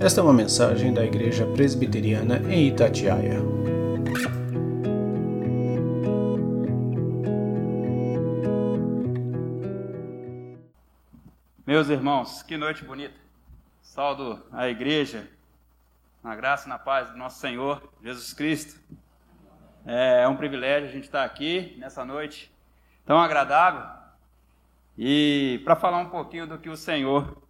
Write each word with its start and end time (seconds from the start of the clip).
Esta 0.00 0.20
é 0.20 0.24
uma 0.24 0.32
mensagem 0.32 0.92
da 0.92 1.04
Igreja 1.04 1.46
Presbiteriana 1.46 2.38
em 2.52 2.66
Itatiaia. 2.68 3.40
Meus 11.64 11.88
irmãos, 11.88 12.42
que 12.42 12.56
noite 12.56 12.84
bonita. 12.84 13.14
Saldo 13.80 14.42
a 14.52 14.68
igreja, 14.68 15.28
na 16.22 16.34
graça 16.34 16.66
e 16.66 16.68
na 16.68 16.78
paz 16.78 17.10
do 17.10 17.16
nosso 17.16 17.38
Senhor 17.38 17.80
Jesus 18.02 18.32
Cristo. 18.32 18.78
É 19.86 20.26
um 20.26 20.36
privilégio 20.36 20.88
a 20.88 20.92
gente 20.92 21.04
estar 21.04 21.24
aqui 21.24 21.76
nessa 21.78 22.04
noite 22.04 22.52
tão 23.06 23.18
agradável 23.18 23.88
e 24.98 25.60
para 25.64 25.76
falar 25.76 25.98
um 25.98 26.10
pouquinho 26.10 26.48
do 26.48 26.58
que 26.58 26.68
o 26.68 26.76
Senhor 26.76 27.43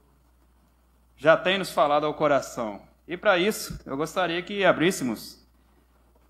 já 1.16 1.36
tem 1.36 1.58
nos 1.58 1.70
falado 1.70 2.06
ao 2.06 2.14
coração. 2.14 2.82
E 3.06 3.16
para 3.16 3.38
isso, 3.38 3.78
eu 3.84 3.96
gostaria 3.96 4.42
que 4.42 4.64
abríssemos 4.64 5.42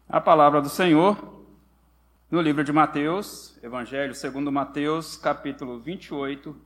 a 0.08 0.20
palavra 0.20 0.60
do 0.60 0.68
Senhor 0.68 1.34
no 2.30 2.40
livro 2.40 2.64
de 2.64 2.72
Mateus, 2.72 3.56
Evangelho 3.62 4.14
segundo 4.14 4.50
Mateus, 4.50 5.16
capítulo 5.16 5.78
28, 5.78 6.56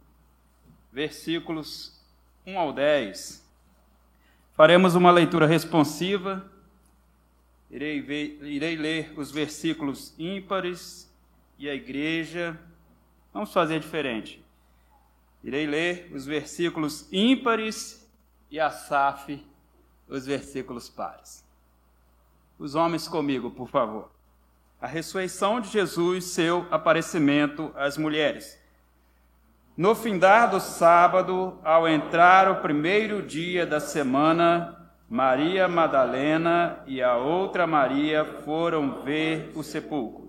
versículos 0.91 2.01
1 2.47 2.59
ao 2.59 2.73
10. 2.73 3.47
Faremos 4.55 4.95
uma 4.95 5.11
leitura 5.11 5.47
responsiva. 5.47 6.51
Irei, 7.71 8.01
ver, 8.01 8.39
irei 8.43 8.77
ler 8.77 9.13
os 9.17 9.31
versículos 9.31 10.15
ímpares 10.19 11.09
e 11.59 11.69
a 11.69 11.75
igreja. 11.75 12.59
Vamos 13.33 13.53
fazer 13.53 13.79
diferente. 13.79 14.43
Irei 15.45 15.67
ler 15.67 16.11
os 16.13 16.27
versículos 16.27 17.07
ímpares 17.13 17.98
e 18.51 18.59
Asaf 18.59 19.45
os 20.09 20.27
versículos 20.27 20.89
pares. 20.89 21.45
Os 22.59 22.75
homens 22.75 23.07
comigo, 23.07 23.51
por 23.51 23.69
favor. 23.69 24.11
A 24.81 24.87
ressurreição 24.87 25.61
de 25.61 25.69
Jesus, 25.69 26.25
seu 26.27 26.67
aparecimento 26.71 27.73
às 27.77 27.97
mulheres. 27.97 28.59
No 29.77 29.95
findar 29.95 30.51
do 30.51 30.61
sábado, 30.61 31.59
ao 31.63 31.87
entrar 31.89 32.51
o 32.51 32.61
primeiro 32.61 33.23
dia 33.23 33.65
da 33.65 33.79
semana, 33.79 34.93
Maria 35.09 35.69
Madalena 35.69 36.83
e 36.87 37.03
a 37.03 37.17
outra 37.17 37.67
Maria 37.67 38.25
foram 38.45 39.03
ver 39.03 39.53
o 39.55 39.63
sepulcro. 39.63 40.28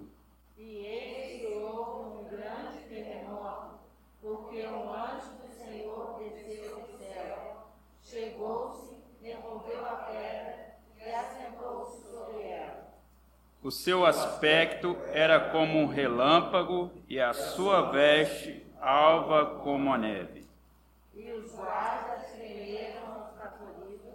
O 13.61 13.71
seu 13.71 14.05
aspecto 14.05 14.95
era 15.11 15.37
como 15.37 15.79
um 15.79 15.85
relâmpago 15.85 16.89
e 17.09 17.19
a 17.19 17.33
sua 17.33 17.91
veste 17.91 18.65
alva 18.79 19.59
como 19.61 19.93
a 19.93 19.97
neve. 19.97 20.47
E 21.13 21.29
os 21.33 21.51
guardas 21.51 22.31
tremeram 22.31 23.19
os 23.19 23.37
favoritos 23.37 24.13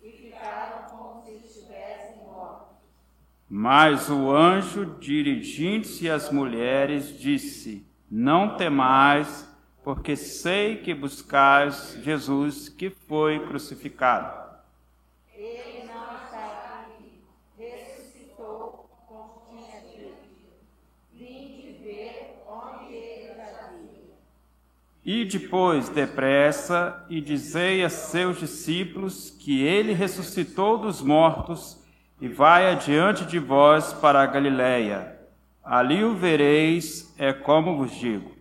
e 0.00 0.12
ficaram 0.12 0.84
como 0.88 1.20
se 1.24 1.32
estivessem 1.32 2.18
mortos. 2.24 2.76
Mas 3.48 4.08
o 4.08 4.30
anjo, 4.30 4.96
dirigindo-se 5.00 6.08
às 6.08 6.30
mulheres, 6.30 7.18
disse: 7.18 7.84
Não 8.08 8.56
temais, 8.56 9.52
porque 9.82 10.14
sei 10.14 10.76
que 10.76 10.94
buscais 10.94 11.98
Jesus 12.04 12.68
que 12.68 12.90
foi 12.90 13.44
crucificado. 13.48 14.45
E 25.06 25.24
depois, 25.24 25.88
depressa, 25.88 27.06
e 27.08 27.20
dizei 27.20 27.84
a 27.84 27.88
seus 27.88 28.40
discípulos 28.40 29.30
que 29.30 29.62
ele 29.62 29.92
ressuscitou 29.92 30.78
dos 30.78 31.00
mortos 31.00 31.80
e 32.20 32.26
vai 32.26 32.68
adiante 32.68 33.24
de 33.24 33.38
vós 33.38 33.92
para 33.92 34.20
a 34.20 34.26
Galiléia. 34.26 35.16
Ali 35.62 36.02
o 36.02 36.16
vereis, 36.16 37.14
é 37.16 37.32
como 37.32 37.76
vos 37.76 37.94
digo. 37.94 38.35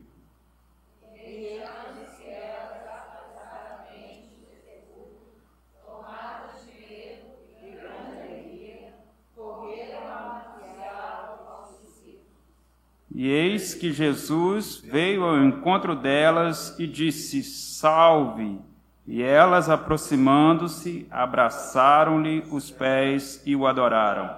E 13.17 13.29
eis 13.29 13.73
que 13.73 13.93
Jesus 13.93 14.81
veio 14.83 15.23
ao 15.23 15.41
encontro 15.41 15.95
delas 15.95 16.77
e 16.77 16.85
disse: 16.85 17.41
Salve! 17.43 18.59
E 19.07 19.23
elas, 19.23 19.69
aproximando-se, 19.69 21.07
abraçaram-lhe 21.09 22.43
os 22.51 22.69
pés 22.69 23.41
e 23.45 23.55
o 23.55 23.65
adoraram. 23.65 24.37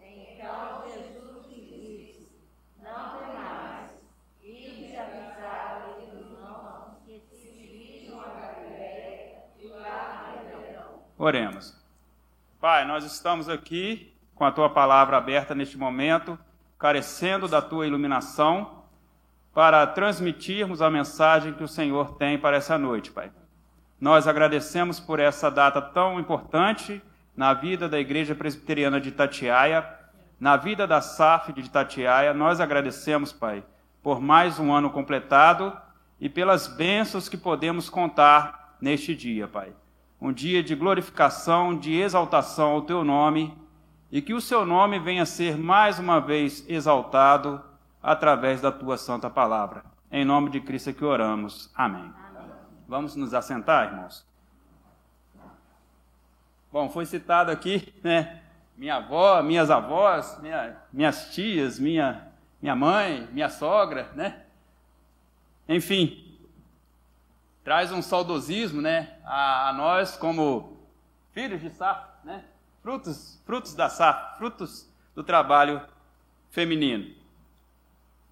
Então 0.00 0.82
Jesus 0.86 1.46
disse: 1.50 2.28
Não 2.82 3.20
que 4.40 4.86
se 4.88 4.96
a 4.96 5.04
e. 9.60 10.94
Oremos. 11.18 11.78
Pai, 12.58 12.86
nós 12.86 13.04
estamos 13.04 13.50
aqui 13.50 14.14
com 14.34 14.46
a 14.46 14.50
tua 14.50 14.70
palavra 14.70 15.18
aberta 15.18 15.54
neste 15.54 15.76
momento 15.76 16.38
carecendo 16.82 17.46
da 17.46 17.62
tua 17.62 17.86
iluminação, 17.86 18.82
para 19.54 19.86
transmitirmos 19.86 20.82
a 20.82 20.90
mensagem 20.90 21.52
que 21.52 21.62
o 21.62 21.68
Senhor 21.68 22.16
tem 22.16 22.36
para 22.36 22.56
essa 22.56 22.76
noite, 22.76 23.12
Pai. 23.12 23.30
Nós 24.00 24.26
agradecemos 24.26 24.98
por 24.98 25.20
essa 25.20 25.48
data 25.48 25.80
tão 25.80 26.18
importante 26.18 27.00
na 27.36 27.54
vida 27.54 27.88
da 27.88 28.00
Igreja 28.00 28.34
Presbiteriana 28.34 29.00
de 29.00 29.10
Itatiaia, 29.10 29.88
na 30.40 30.56
vida 30.56 30.84
da 30.84 31.00
SAF 31.00 31.52
de 31.52 31.60
Itatiaia. 31.60 32.34
Nós 32.34 32.60
agradecemos, 32.60 33.32
Pai, 33.32 33.62
por 34.02 34.20
mais 34.20 34.58
um 34.58 34.72
ano 34.72 34.90
completado 34.90 35.72
e 36.20 36.28
pelas 36.28 36.66
bênçãos 36.66 37.28
que 37.28 37.36
podemos 37.36 37.88
contar 37.88 38.76
neste 38.80 39.14
dia, 39.14 39.46
Pai. 39.46 39.72
Um 40.20 40.32
dia 40.32 40.64
de 40.64 40.74
glorificação, 40.74 41.78
de 41.78 41.94
exaltação 41.94 42.72
ao 42.72 42.82
Teu 42.82 43.04
nome 43.04 43.61
e 44.12 44.20
que 44.20 44.34
o 44.34 44.40
seu 44.42 44.66
nome 44.66 44.98
venha 44.98 45.22
a 45.22 45.26
ser 45.26 45.56
mais 45.56 45.98
uma 45.98 46.20
vez 46.20 46.68
exaltado 46.68 47.64
através 48.02 48.60
da 48.60 48.70
tua 48.70 48.98
santa 48.98 49.30
palavra. 49.30 49.82
Em 50.10 50.22
nome 50.22 50.50
de 50.50 50.60
Cristo 50.60 50.90
é 50.90 50.92
que 50.92 51.02
oramos. 51.02 51.72
Amém. 51.74 52.12
Vamos 52.86 53.16
nos 53.16 53.32
assentar, 53.32 53.86
irmãos? 53.86 54.26
Bom, 56.70 56.90
foi 56.90 57.06
citado 57.06 57.50
aqui, 57.50 57.94
né? 58.04 58.42
Minha 58.76 58.96
avó, 58.96 59.42
minhas 59.42 59.70
avós, 59.70 60.38
minha, 60.42 60.76
minhas 60.92 61.34
tias, 61.34 61.78
minha, 61.78 62.28
minha 62.60 62.76
mãe, 62.76 63.26
minha 63.32 63.48
sogra, 63.48 64.10
né? 64.14 64.42
Enfim, 65.66 66.38
traz 67.64 67.90
um 67.90 68.02
saudosismo, 68.02 68.82
né? 68.82 69.16
A, 69.24 69.70
a 69.70 69.72
nós 69.72 70.18
como 70.18 70.86
filhos 71.32 71.62
de 71.62 71.70
Safra, 71.70 72.10
né? 72.24 72.44
Frutos, 72.82 73.40
frutos 73.46 73.74
da 73.74 73.88
safra, 73.88 74.36
frutos 74.36 74.88
do 75.14 75.22
trabalho 75.22 75.80
feminino. 76.50 77.14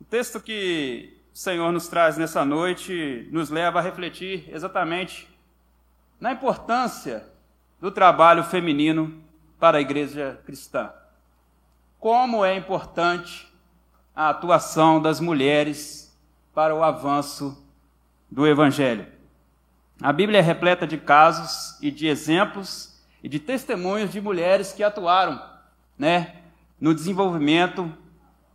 O 0.00 0.04
texto 0.04 0.40
que 0.40 1.16
o 1.32 1.36
Senhor 1.36 1.70
nos 1.72 1.88
traz 1.88 2.18
nessa 2.18 2.44
noite 2.44 3.28
nos 3.30 3.48
leva 3.48 3.78
a 3.78 3.82
refletir 3.82 4.48
exatamente 4.52 5.28
na 6.18 6.32
importância 6.32 7.24
do 7.80 7.90
trabalho 7.90 8.42
feminino 8.42 9.22
para 9.58 9.78
a 9.78 9.80
igreja 9.80 10.40
cristã. 10.44 10.92
Como 11.98 12.44
é 12.44 12.54
importante 12.56 13.50
a 14.14 14.30
atuação 14.30 15.00
das 15.00 15.20
mulheres 15.20 16.14
para 16.52 16.74
o 16.74 16.82
avanço 16.82 17.62
do 18.30 18.46
evangelho. 18.46 19.06
A 20.02 20.12
Bíblia 20.12 20.38
é 20.38 20.42
repleta 20.42 20.86
de 20.86 20.98
casos 20.98 21.80
e 21.80 21.90
de 21.90 22.06
exemplos 22.06 22.89
e 23.22 23.28
de 23.28 23.38
testemunhos 23.38 24.10
de 24.10 24.20
mulheres 24.20 24.72
que 24.72 24.82
atuaram 24.82 25.40
né, 25.98 26.36
no 26.80 26.94
desenvolvimento 26.94 27.92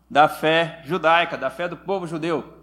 da 0.09 0.27
fé 0.27 0.81
judaica, 0.85 1.37
da 1.37 1.49
fé 1.49 1.67
do 1.67 1.77
povo 1.77 2.07
judeu. 2.07 2.53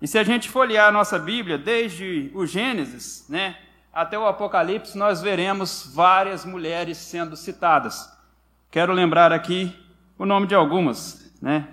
E 0.00 0.08
se 0.08 0.18
a 0.18 0.24
gente 0.24 0.48
folhear 0.48 0.88
a 0.88 0.92
nossa 0.92 1.18
Bíblia, 1.18 1.56
desde 1.56 2.30
o 2.34 2.44
Gênesis 2.44 3.26
né, 3.28 3.56
até 3.92 4.18
o 4.18 4.26
Apocalipse, 4.26 4.98
nós 4.98 5.20
veremos 5.22 5.92
várias 5.94 6.44
mulheres 6.44 6.98
sendo 6.98 7.36
citadas. 7.36 8.10
Quero 8.70 8.92
lembrar 8.92 9.32
aqui 9.32 9.76
o 10.18 10.26
nome 10.26 10.46
de 10.46 10.54
algumas, 10.54 11.32
né? 11.40 11.68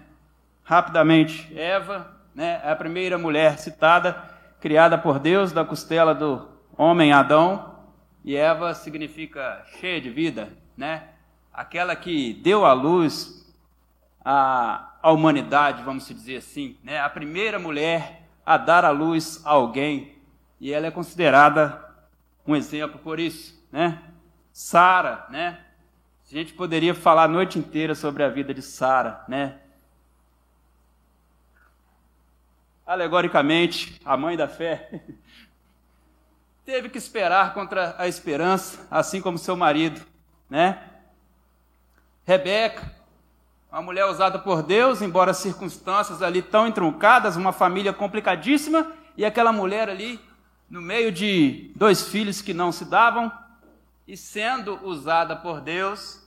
Rapidamente, 0.64 1.52
Eva, 1.58 2.12
né, 2.36 2.62
é 2.64 2.72
a 2.72 2.76
primeira 2.76 3.18
mulher 3.18 3.58
citada, 3.58 4.22
criada 4.60 4.98
por 4.98 5.18
Deus 5.18 5.52
da 5.52 5.66
costela 5.66 6.14
do 6.14 6.48
homem 6.78 7.12
Adão, 7.12 7.69
e 8.24 8.36
Eva 8.36 8.74
significa 8.74 9.66
cheia 9.80 10.02
de 10.02 10.10
vida, 10.10 10.50
né? 10.76 11.10
Aquela 11.54 11.96
que 11.96 12.34
deu 12.34 12.66
à 12.66 12.74
luz 12.74 13.40
a, 14.24 14.94
a 15.02 15.12
humanidade, 15.12 15.84
vamos 15.84 16.08
dizer 16.08 16.38
assim, 16.38 16.78
né? 16.84 17.00
A 17.00 17.10
primeira 17.10 17.58
mulher 17.58 18.24
a 18.46 18.58
dar 18.58 18.84
à 18.84 18.90
luz 18.90 19.46
a 19.46 19.52
alguém, 19.52 20.16
e 20.60 20.74
ela 20.74 20.88
é 20.88 20.92
considerada 20.92 21.86
um 22.46 22.56
exemplo 22.56 23.00
por 23.00 23.20
isso, 23.20 23.64
né? 23.72 24.02
Sara, 24.52 25.26
né? 25.30 25.60
A 26.26 26.36
gente 26.36 26.54
poderia 26.54 26.94
falar 26.94 27.24
a 27.24 27.28
noite 27.28 27.58
inteira 27.58 27.96
sobre 27.96 28.24
a 28.24 28.30
vida 28.30 28.54
de 28.54 28.62
Sara, 28.62 29.24
né? 29.28 29.60
Alegoricamente, 32.86 34.00
a 34.04 34.18
mãe 34.18 34.36
da 34.36 34.48
fé 34.48 35.04
teve 36.70 36.88
que 36.88 37.00
esperar 37.00 37.56
contra 37.56 37.96
a 37.98 38.08
esperança, 38.08 38.86
assim 38.92 39.20
como 39.20 39.40
seu 39.40 39.58
marido, 39.58 40.00
né? 40.48 40.80
Rebeca, 42.24 42.94
uma 43.72 43.82
mulher 43.82 44.06
usada 44.06 44.38
por 44.38 44.62
Deus, 44.62 45.02
embora 45.02 45.32
as 45.32 45.38
circunstâncias 45.38 46.22
ali 46.22 46.44
tão 46.44 46.68
entruncadas, 46.68 47.36
uma 47.36 47.52
família 47.52 47.92
complicadíssima, 47.92 48.94
e 49.18 49.26
aquela 49.26 49.52
mulher 49.52 49.90
ali 49.90 50.20
no 50.70 50.80
meio 50.80 51.12
de 51.12 51.72
dois 51.76 52.08
filhos 52.08 52.40
que 52.40 52.54
não 52.54 52.72
se 52.72 52.86
davam 52.86 53.32
e 54.08 54.16
sendo 54.16 54.80
usada 54.86 55.36
por 55.36 55.62
Deus 55.62 56.24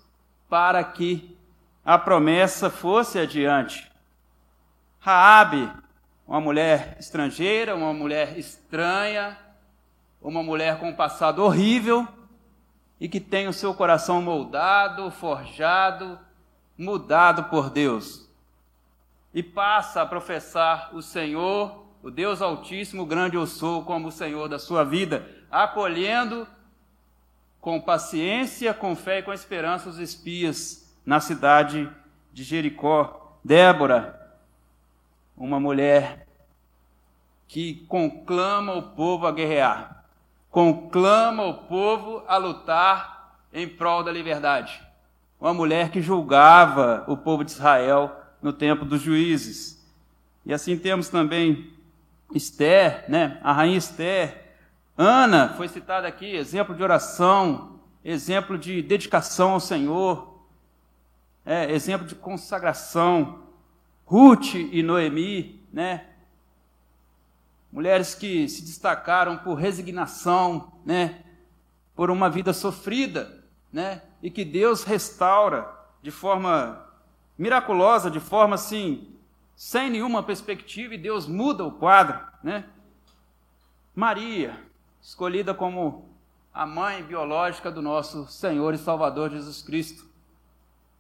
para 0.49 0.83
que 0.83 1.39
a 1.85 1.97
promessa 1.97 2.69
fosse 2.69 3.17
adiante. 3.17 3.89
Raabe, 4.99 5.71
uma 6.27 6.41
mulher 6.41 6.97
estrangeira, 6.99 7.77
uma 7.77 7.95
mulher 7.95 8.37
estranha, 8.37 9.39
uma 10.23 10.43
mulher 10.43 10.79
com 10.79 10.91
um 10.91 10.95
passado 10.95 11.43
horrível 11.43 12.07
e 13.01 13.09
que 13.09 13.21
tem 13.21 13.49
o 13.49 13.53
seu 13.53 13.75
coração 13.75 14.23
moldado, 14.23 15.11
forjado, 15.11 16.19
mudado 16.79 17.45
por 17.45 17.71
Deus. 17.71 18.31
E 19.35 19.43
passa 19.43 20.03
a 20.03 20.07
professar 20.07 20.95
o 20.95 21.03
Senhor 21.03 21.83
o 22.03 22.11
Deus 22.11 22.43
Altíssimo, 22.43 23.07
grande 23.07 23.37
eu 23.37 23.47
sou, 23.47 23.85
como 23.85 24.09
o 24.09 24.13
Senhor 24.13 24.49
da 24.49 24.59
sua 24.59 24.83
vida, 24.83 25.25
acolhendo 25.49 26.49
com 27.61 27.81
paciência, 27.81 28.75
com 28.75 28.97
fé 28.97 29.21
e 29.21 29.23
com 29.23 29.33
esperança 29.33 29.89
os 29.89 30.01
espias 30.01 30.93
na 31.07 31.21
cidade 31.21 31.89
de 32.33 32.43
Jericó. 32.43 33.39
Débora, 33.45 34.21
uma 35.37 35.61
mulher 35.61 36.27
que 37.47 37.87
conclama 37.87 38.75
o 38.75 38.83
povo 38.83 39.27
a 39.27 39.33
guerrear, 39.33 40.02
conclama 40.53 41.47
o 41.47 41.55
povo 41.55 42.23
a 42.29 42.37
lutar 42.37 43.39
em 43.55 43.67
prol 43.67 44.05
da 44.05 44.13
liberdade. 44.13 44.83
Uma 45.41 45.55
mulher 45.55 45.91
que 45.91 46.03
julgava 46.03 47.05
o 47.09 47.17
povo 47.17 47.43
de 47.43 47.53
Israel 47.53 48.15
no 48.41 48.53
tempo 48.53 48.85
dos 48.85 49.01
juízes. 49.01 49.83
E 50.45 50.53
assim 50.53 50.77
temos 50.77 51.09
também 51.09 51.73
Esther, 52.35 53.07
né? 53.09 53.41
A 53.43 53.51
rainha 53.51 53.79
Esther. 53.79 54.53
Ana 54.97 55.55
foi 55.57 55.69
citada 55.69 56.07
aqui, 56.07 56.37
exemplo 56.37 56.75
de 56.75 56.83
oração, 56.83 57.81
exemplo 58.05 58.59
de 58.59 58.83
dedicação 58.83 59.53
ao 59.53 59.61
Senhor, 59.61 60.39
é, 61.47 61.73
exemplo 61.73 62.07
de 62.07 62.15
consagração. 62.15 63.41
Ruth 64.05 64.55
e 64.55 64.83
Noemi, 64.83 65.65
né? 65.73 66.09
Mulheres 67.73 68.15
que 68.15 68.49
se 68.49 68.63
destacaram 68.63 69.39
por 69.39 69.55
resignação, 69.55 70.73
né? 70.85 71.25
Por 71.95 72.11
uma 72.11 72.29
vida 72.29 72.53
sofrida, 72.53 73.43
né? 73.73 74.03
E 74.23 74.31
que 74.31 74.45
Deus 74.45 74.85
restaura 74.85 75.67
de 76.03 76.11
forma 76.11 76.87
miraculosa, 77.39 78.11
de 78.11 78.21
forma 78.21 78.57
assim 78.57 79.09
sem 79.57 79.91
nenhuma 79.91 80.23
perspectiva 80.23 80.95
e 80.95 80.99
Deus 80.99 81.27
muda 81.27 81.65
o 81.65 81.73
quadro, 81.73 82.21
né? 82.43 82.65
Maria, 83.95 84.59
escolhida 85.01 85.55
como 85.55 86.09
a 86.53 86.67
mãe 86.67 87.03
biológica 87.03 87.71
do 87.71 87.81
nosso 87.81 88.27
Senhor 88.27 88.75
e 88.75 88.79
Salvador 88.79 89.31
Jesus 89.31 89.63
Cristo. 89.63 90.05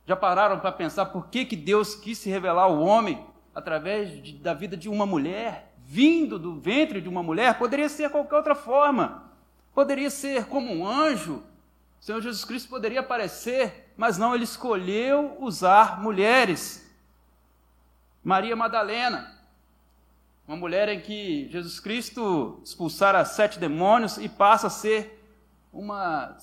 Já 0.07 0.17
pararam 0.17 0.61
para 0.61 0.73
pensar 0.73 1.07
por 1.07 1.29
que, 1.29 1.45
que 1.45 1.57
Deus 1.57 1.95
quis 1.95 2.19
se 2.19 2.31
revelar 2.31 2.65
ao 2.65 2.81
homem 2.81 3.27
através 3.55 4.23
de, 4.23 4.35
da 4.35 4.55
vida 4.55 4.77
de 4.77 4.89
uma 4.89 5.07
mulher, 5.07 5.72
vindo 5.93 6.39
do 6.39 6.59
ventre 6.59 7.03
de 7.03 7.09
uma 7.09 7.23
mulher? 7.23 7.59
Poderia 7.59 7.87
ser 7.87 8.09
qualquer 8.09 8.37
outra 8.37 8.55
forma. 8.55 9.31
Poderia 9.75 10.09
ser 10.09 10.47
como 10.47 10.73
um 10.73 10.87
anjo. 10.87 11.43
O 12.01 12.03
Senhor 12.03 12.23
Jesus 12.23 12.47
Cristo 12.47 12.71
poderia 12.71 13.01
aparecer, 13.01 13.93
mas 13.95 14.17
não, 14.17 14.35
ele 14.35 14.45
escolheu 14.45 15.37
usar 15.39 16.01
mulheres. 16.01 16.91
Maria 18.25 18.57
Madalena, 18.57 19.39
uma 20.49 20.57
mulher 20.57 20.89
em 20.89 20.99
que 20.99 21.47
Jesus 21.51 21.79
Cristo 21.79 22.59
expulsara 22.65 23.23
sete 23.27 23.59
demônios 23.59 24.17
e 24.17 24.31
passa 24.31 24.69
a 24.69 24.71
ser 24.71 25.23
uma, 25.71 26.39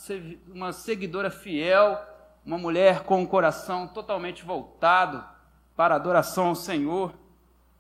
uma 0.53 0.71
seguidora 0.71 1.31
fiel, 1.31 1.99
uma 2.45 2.59
mulher 2.59 3.01
com 3.01 3.23
o 3.23 3.27
coração 3.27 3.87
totalmente 3.87 4.45
voltado 4.45 5.23
para 5.75 5.95
a 5.95 5.97
adoração 5.97 6.49
ao 6.49 6.55
Senhor. 6.55 7.15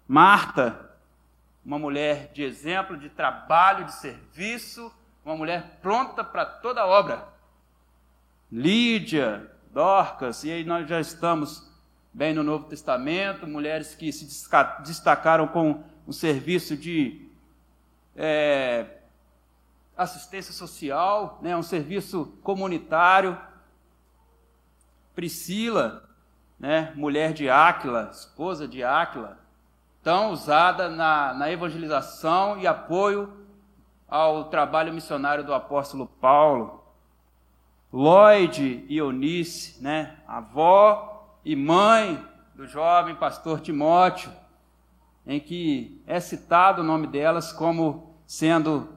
Marta, 0.07 0.88
uma 1.69 1.77
mulher 1.77 2.31
de 2.33 2.41
exemplo, 2.41 2.97
de 2.97 3.09
trabalho, 3.09 3.85
de 3.85 3.93
serviço, 3.93 4.91
uma 5.23 5.37
mulher 5.37 5.77
pronta 5.83 6.23
para 6.23 6.43
toda 6.43 6.83
obra. 6.83 7.27
Lídia, 8.51 9.51
Dorcas, 9.71 10.43
e 10.43 10.51
aí 10.51 10.63
nós 10.63 10.89
já 10.89 10.99
estamos 10.99 11.71
bem 12.11 12.33
no 12.33 12.41
Novo 12.41 12.65
Testamento, 12.65 13.45
mulheres 13.45 13.93
que 13.93 14.11
se 14.11 14.25
destacaram 14.81 15.47
com 15.47 15.83
um 16.07 16.11
serviço 16.11 16.75
de 16.75 17.29
é, 18.15 18.87
assistência 19.95 20.51
social, 20.51 21.37
né, 21.39 21.55
um 21.55 21.61
serviço 21.61 22.35
comunitário. 22.41 23.37
Priscila, 25.13 26.09
né, 26.59 26.91
mulher 26.95 27.31
de 27.31 27.47
Áquila, 27.47 28.09
esposa 28.11 28.67
de 28.67 28.83
Áquila, 28.83 29.37
tão 30.03 30.31
usada 30.31 30.89
na, 30.89 31.33
na 31.33 31.51
evangelização 31.51 32.59
e 32.59 32.65
apoio 32.65 33.33
ao 34.07 34.45
trabalho 34.45 34.93
missionário 34.93 35.43
do 35.43 35.53
apóstolo 35.53 36.07
Paulo. 36.07 36.83
Lloyd 37.91 38.85
e 38.87 38.97
Eunice, 38.97 39.81
né, 39.81 40.17
avó 40.27 41.37
e 41.43 41.55
mãe 41.55 42.23
do 42.55 42.67
jovem 42.67 43.15
pastor 43.15 43.61
Timóteo, 43.61 44.31
em 45.25 45.39
que 45.39 46.01
é 46.05 46.19
citado 46.19 46.81
o 46.81 46.85
nome 46.85 47.07
delas 47.07 47.51
como 47.51 48.15
sendo 48.25 48.89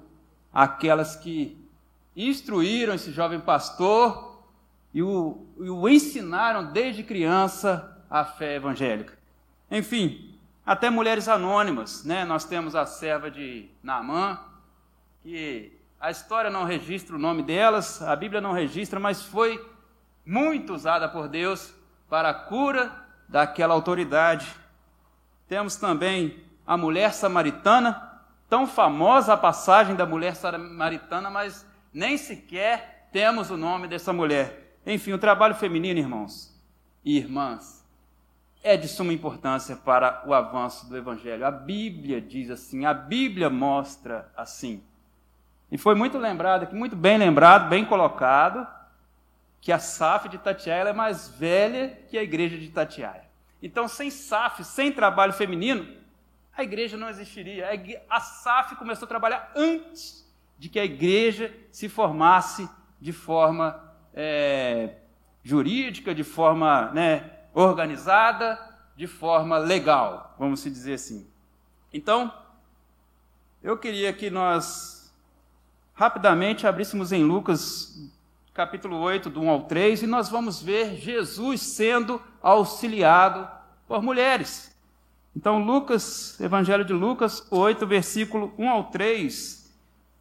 aquelas 0.52 1.16
que 1.16 1.58
instruíram 2.14 2.94
esse 2.94 3.10
jovem 3.12 3.40
pastor 3.40 4.42
e 4.92 5.02
o, 5.02 5.46
e 5.58 5.70
o 5.70 5.88
ensinaram 5.88 6.72
desde 6.72 7.02
criança 7.02 8.04
a 8.10 8.24
fé 8.24 8.56
evangélica. 8.56 9.18
Enfim, 9.70 10.31
até 10.64 10.88
mulheres 10.90 11.28
anônimas, 11.28 12.04
né? 12.04 12.24
Nós 12.24 12.44
temos 12.44 12.74
a 12.74 12.86
serva 12.86 13.30
de 13.30 13.68
Naamã, 13.82 14.38
que 15.20 15.78
a 16.00 16.10
história 16.10 16.50
não 16.50 16.64
registra 16.64 17.14
o 17.14 17.18
nome 17.18 17.42
delas, 17.42 18.02
a 18.02 18.14
Bíblia 18.16 18.40
não 18.40 18.52
registra, 18.52 18.98
mas 18.98 19.22
foi 19.22 19.64
muito 20.24 20.74
usada 20.74 21.08
por 21.08 21.28
Deus 21.28 21.74
para 22.08 22.30
a 22.30 22.34
cura 22.34 22.92
daquela 23.28 23.74
autoridade. 23.74 24.46
Temos 25.48 25.76
também 25.76 26.42
a 26.66 26.76
mulher 26.76 27.12
samaritana, 27.12 28.20
tão 28.48 28.66
famosa 28.66 29.32
a 29.32 29.36
passagem 29.36 29.96
da 29.96 30.06
mulher 30.06 30.36
samaritana, 30.36 31.30
mas 31.30 31.66
nem 31.92 32.16
sequer 32.16 33.08
temos 33.12 33.50
o 33.50 33.56
nome 33.56 33.88
dessa 33.88 34.12
mulher. 34.12 34.78
Enfim, 34.86 35.12
o 35.12 35.18
trabalho 35.18 35.54
feminino, 35.54 35.98
irmãos 35.98 36.52
e 37.04 37.16
irmãs, 37.18 37.81
é 38.62 38.76
de 38.76 38.86
suma 38.86 39.12
importância 39.12 39.74
para 39.74 40.22
o 40.26 40.32
avanço 40.32 40.88
do 40.88 40.96
Evangelho. 40.96 41.44
A 41.44 41.50
Bíblia 41.50 42.20
diz 42.20 42.50
assim, 42.50 42.84
a 42.84 42.94
Bíblia 42.94 43.50
mostra 43.50 44.30
assim. 44.36 44.82
E 45.70 45.76
foi 45.76 45.94
muito 45.94 46.18
lembrado 46.18 46.64
aqui, 46.64 46.74
muito 46.74 46.94
bem 46.94 47.18
lembrado, 47.18 47.68
bem 47.68 47.84
colocado, 47.84 48.66
que 49.60 49.72
a 49.72 49.78
SAF 49.78 50.28
de 50.28 50.36
Itatiaia 50.36 50.88
é 50.88 50.92
mais 50.92 51.28
velha 51.28 51.98
que 52.08 52.16
a 52.16 52.22
igreja 52.22 52.56
de 52.56 52.66
Itatiaia. 52.66 53.24
Então, 53.62 53.88
sem 53.88 54.10
SAF, 54.10 54.64
sem 54.64 54.92
trabalho 54.92 55.32
feminino, 55.32 55.86
a 56.56 56.62
igreja 56.62 56.96
não 56.96 57.08
existiria. 57.08 57.68
A 58.10 58.20
SAF 58.20 58.76
começou 58.76 59.06
a 59.06 59.08
trabalhar 59.08 59.50
antes 59.56 60.30
de 60.58 60.68
que 60.68 60.78
a 60.78 60.84
igreja 60.84 61.52
se 61.70 61.88
formasse 61.88 62.68
de 63.00 63.12
forma 63.12 63.82
é, 64.14 64.96
jurídica, 65.42 66.14
de 66.14 66.22
forma 66.22 66.90
né, 66.92 67.31
organizada, 67.54 68.58
de 68.96 69.06
forma 69.06 69.58
legal, 69.58 70.34
vamos 70.38 70.62
dizer 70.62 70.94
assim. 70.94 71.26
Então, 71.92 72.32
eu 73.62 73.76
queria 73.76 74.12
que 74.12 74.30
nós 74.30 75.12
rapidamente 75.94 76.66
abríssemos 76.66 77.12
em 77.12 77.24
Lucas 77.24 78.10
capítulo 78.54 78.98
8, 78.98 79.30
do 79.30 79.40
1 79.40 79.50
ao 79.50 79.62
3, 79.62 80.02
e 80.02 80.06
nós 80.06 80.28
vamos 80.28 80.62
ver 80.62 80.96
Jesus 80.96 81.62
sendo 81.62 82.20
auxiliado 82.42 83.48
por 83.88 84.02
mulheres. 84.02 84.76
Então, 85.34 85.64
Lucas, 85.64 86.38
Evangelho 86.38 86.84
de 86.84 86.92
Lucas 86.92 87.46
8, 87.50 87.86
versículo 87.86 88.52
1 88.58 88.68
ao 88.68 88.84
3, 88.84 89.72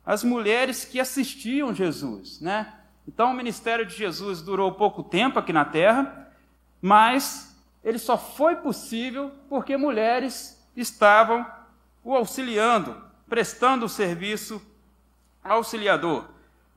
as 0.06 0.24
mulheres 0.24 0.86
que 0.86 1.00
assistiam 1.00 1.74
Jesus, 1.74 2.40
né? 2.40 2.74
Então, 3.06 3.32
o 3.32 3.36
ministério 3.36 3.86
de 3.86 3.96
Jesus 3.96 4.42
durou 4.42 4.72
pouco 4.72 5.04
tempo 5.04 5.38
aqui 5.38 5.52
na 5.52 5.66
terra, 5.66 6.21
mas 6.82 7.56
ele 7.84 8.00
só 8.00 8.18
foi 8.18 8.56
possível 8.56 9.32
porque 9.50 9.78
mulheres 9.78 10.60
estavam 10.76 11.46
o 12.04 12.16
auxiliando, 12.16 12.96
prestando 13.30 13.86
o 13.86 13.90
serviço 13.90 14.62
auxiliador. 15.44 16.26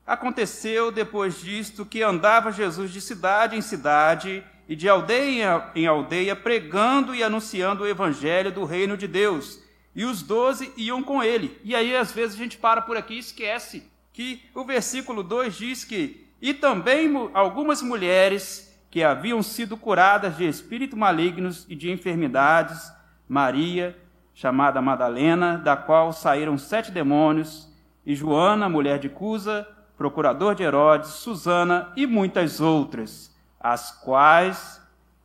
Aconteceu 0.05 0.91
depois 0.91 1.39
disto 1.39 1.85
que 1.85 2.03
andava 2.03 2.51
Jesus 2.51 2.91
de 2.91 3.01
cidade 3.01 3.55
em 3.55 3.61
cidade 3.61 4.43
e 4.67 4.75
de 4.75 4.87
aldeia 4.87 5.71
em 5.75 5.87
aldeia, 5.87 6.35
pregando 6.35 7.15
e 7.15 7.23
anunciando 7.23 7.83
o 7.83 7.87
evangelho 7.87 8.51
do 8.51 8.65
reino 8.65 8.95
de 8.95 9.07
Deus. 9.07 9.59
E 9.95 10.03
os 10.03 10.21
doze 10.21 10.71
iam 10.75 11.01
com 11.01 11.23
ele. 11.23 11.59
E 11.63 11.75
aí, 11.75 11.95
às 11.95 12.11
vezes, 12.11 12.35
a 12.35 12.37
gente 12.37 12.57
para 12.57 12.81
por 12.81 12.97
aqui 12.97 13.15
e 13.15 13.19
esquece 13.19 13.83
que 14.11 14.41
o 14.53 14.63
versículo 14.63 15.23
2 15.23 15.55
diz 15.55 15.83
que: 15.83 16.27
E 16.41 16.53
também 16.53 17.11
algumas 17.33 17.81
mulheres 17.81 18.74
que 18.95 19.03
haviam 19.03 19.43
sido 19.43 19.75
curadas 19.75 20.37
de 20.37 20.47
espíritos 20.47 20.97
malignos 20.97 21.65
e 21.67 21.75
de 21.75 21.91
enfermidades, 21.91 22.93
Maria, 23.27 23.93
chamada 24.33 24.81
Madalena, 24.81 25.57
da 25.57 25.75
qual 25.75 26.13
saíram 26.13 26.57
sete 26.57 26.93
demônios, 26.93 27.69
e 28.05 28.15
Joana, 28.15 28.69
mulher 28.69 28.97
de 28.97 29.09
Cusa, 29.09 29.67
procurador 29.97 30.55
de 30.55 30.63
Herodes, 30.63 31.09
Susana 31.09 31.91
e 31.97 32.07
muitas 32.07 32.61
outras 32.61 33.35
as 33.59 33.91
quais 33.91 34.81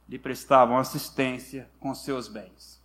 lhe 0.09 0.19
prestavam 0.19 0.77
assistência 0.77 1.71
com 1.79 1.95
seus 1.95 2.27
bens. 2.27 2.83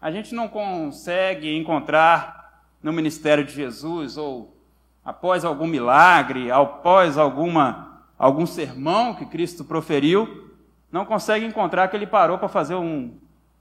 A 0.00 0.10
gente 0.10 0.34
não 0.34 0.48
consegue 0.48 1.54
encontrar 1.54 2.64
no 2.82 2.90
ministério 2.90 3.44
de 3.44 3.52
Jesus 3.52 4.16
ou 4.16 4.56
após 5.04 5.44
algum 5.44 5.66
milagre, 5.66 6.50
após 6.50 7.18
alguma 7.18 7.93
algum 8.24 8.46
sermão 8.46 9.14
que 9.14 9.26
Cristo 9.26 9.64
proferiu, 9.64 10.50
não 10.90 11.04
consegue 11.04 11.44
encontrar 11.44 11.88
que 11.88 11.96
ele 11.96 12.06
parou 12.06 12.38
para 12.38 12.48
fazer 12.48 12.74
um, 12.74 13.18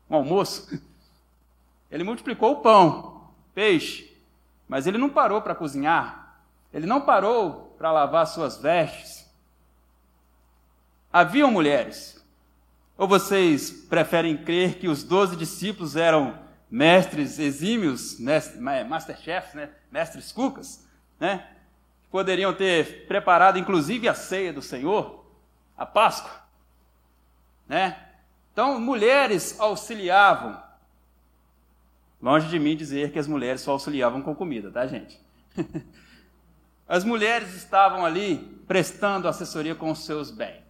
um 0.09 0.15
almoço. 0.15 0.81
Ele 1.91 2.03
multiplicou 2.03 2.53
o 2.53 2.61
pão, 2.61 3.29
peixe, 3.53 4.15
mas 4.67 4.87
ele 4.87 4.97
não 4.97 5.09
parou 5.09 5.41
para 5.41 5.53
cozinhar. 5.53 6.39
Ele 6.73 6.87
não 6.87 7.01
parou 7.01 7.75
para 7.77 7.91
lavar 7.91 8.25
suas 8.25 8.57
vestes 8.57 9.23
haviam 11.13 11.51
mulheres? 11.51 12.19
Ou 12.97 13.07
vocês 13.07 13.69
preferem 13.87 14.35
crer 14.35 14.79
que 14.79 14.87
os 14.87 15.03
doze 15.03 15.35
discípulos 15.35 15.95
eram 15.95 16.39
mestres 16.69 17.37
exímios, 17.37 18.17
masterchefs, 18.89 19.53
né? 19.53 19.69
mestres 19.91 20.31
cucas, 20.31 20.87
né? 21.19 21.47
Poderiam 22.13 22.53
ter 22.53 23.07
preparado 23.07 23.57
inclusive 23.57 24.07
a 24.07 24.13
ceia 24.13 24.53
do 24.53 24.61
Senhor, 24.61 25.25
a 25.75 25.85
Páscoa, 25.85 26.31
né? 27.67 28.09
Então, 28.53 28.79
mulheres 28.79 29.59
auxiliavam. 29.59 30.61
Longe 32.21 32.47
de 32.47 32.59
mim 32.59 32.77
dizer 32.77 33.11
que 33.11 33.19
as 33.19 33.27
mulheres 33.27 33.59
só 33.59 33.71
auxiliavam 33.71 34.21
com 34.21 34.33
comida, 34.33 34.71
tá, 34.71 34.85
gente? 34.85 35.19
As 36.87 37.03
mulheres 37.03 37.55
estavam 37.55 38.05
ali 38.05 38.37
prestando 38.67 39.27
assessoria 39.27 39.73
com 39.73 39.89
os 39.89 40.05
seus 40.05 40.29
bens 40.29 40.63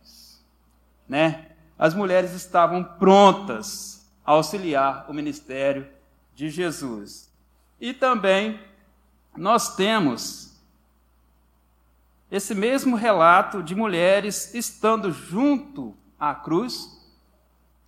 né, 1.08 1.48
as 1.78 1.94
mulheres 1.94 2.34
estavam 2.34 2.84
prontas 2.84 4.10
a 4.26 4.32
auxiliar 4.32 5.06
o 5.10 5.14
ministério 5.14 5.88
de 6.34 6.50
Jesus. 6.50 7.32
E 7.80 7.94
também 7.94 8.60
nós 9.36 9.76
temos 9.76 10.53
esse 12.34 12.56
mesmo 12.56 12.96
relato 12.96 13.62
de 13.62 13.76
mulheres 13.76 14.56
estando 14.56 15.12
junto 15.12 15.96
à 16.20 16.34
cruz, 16.34 17.00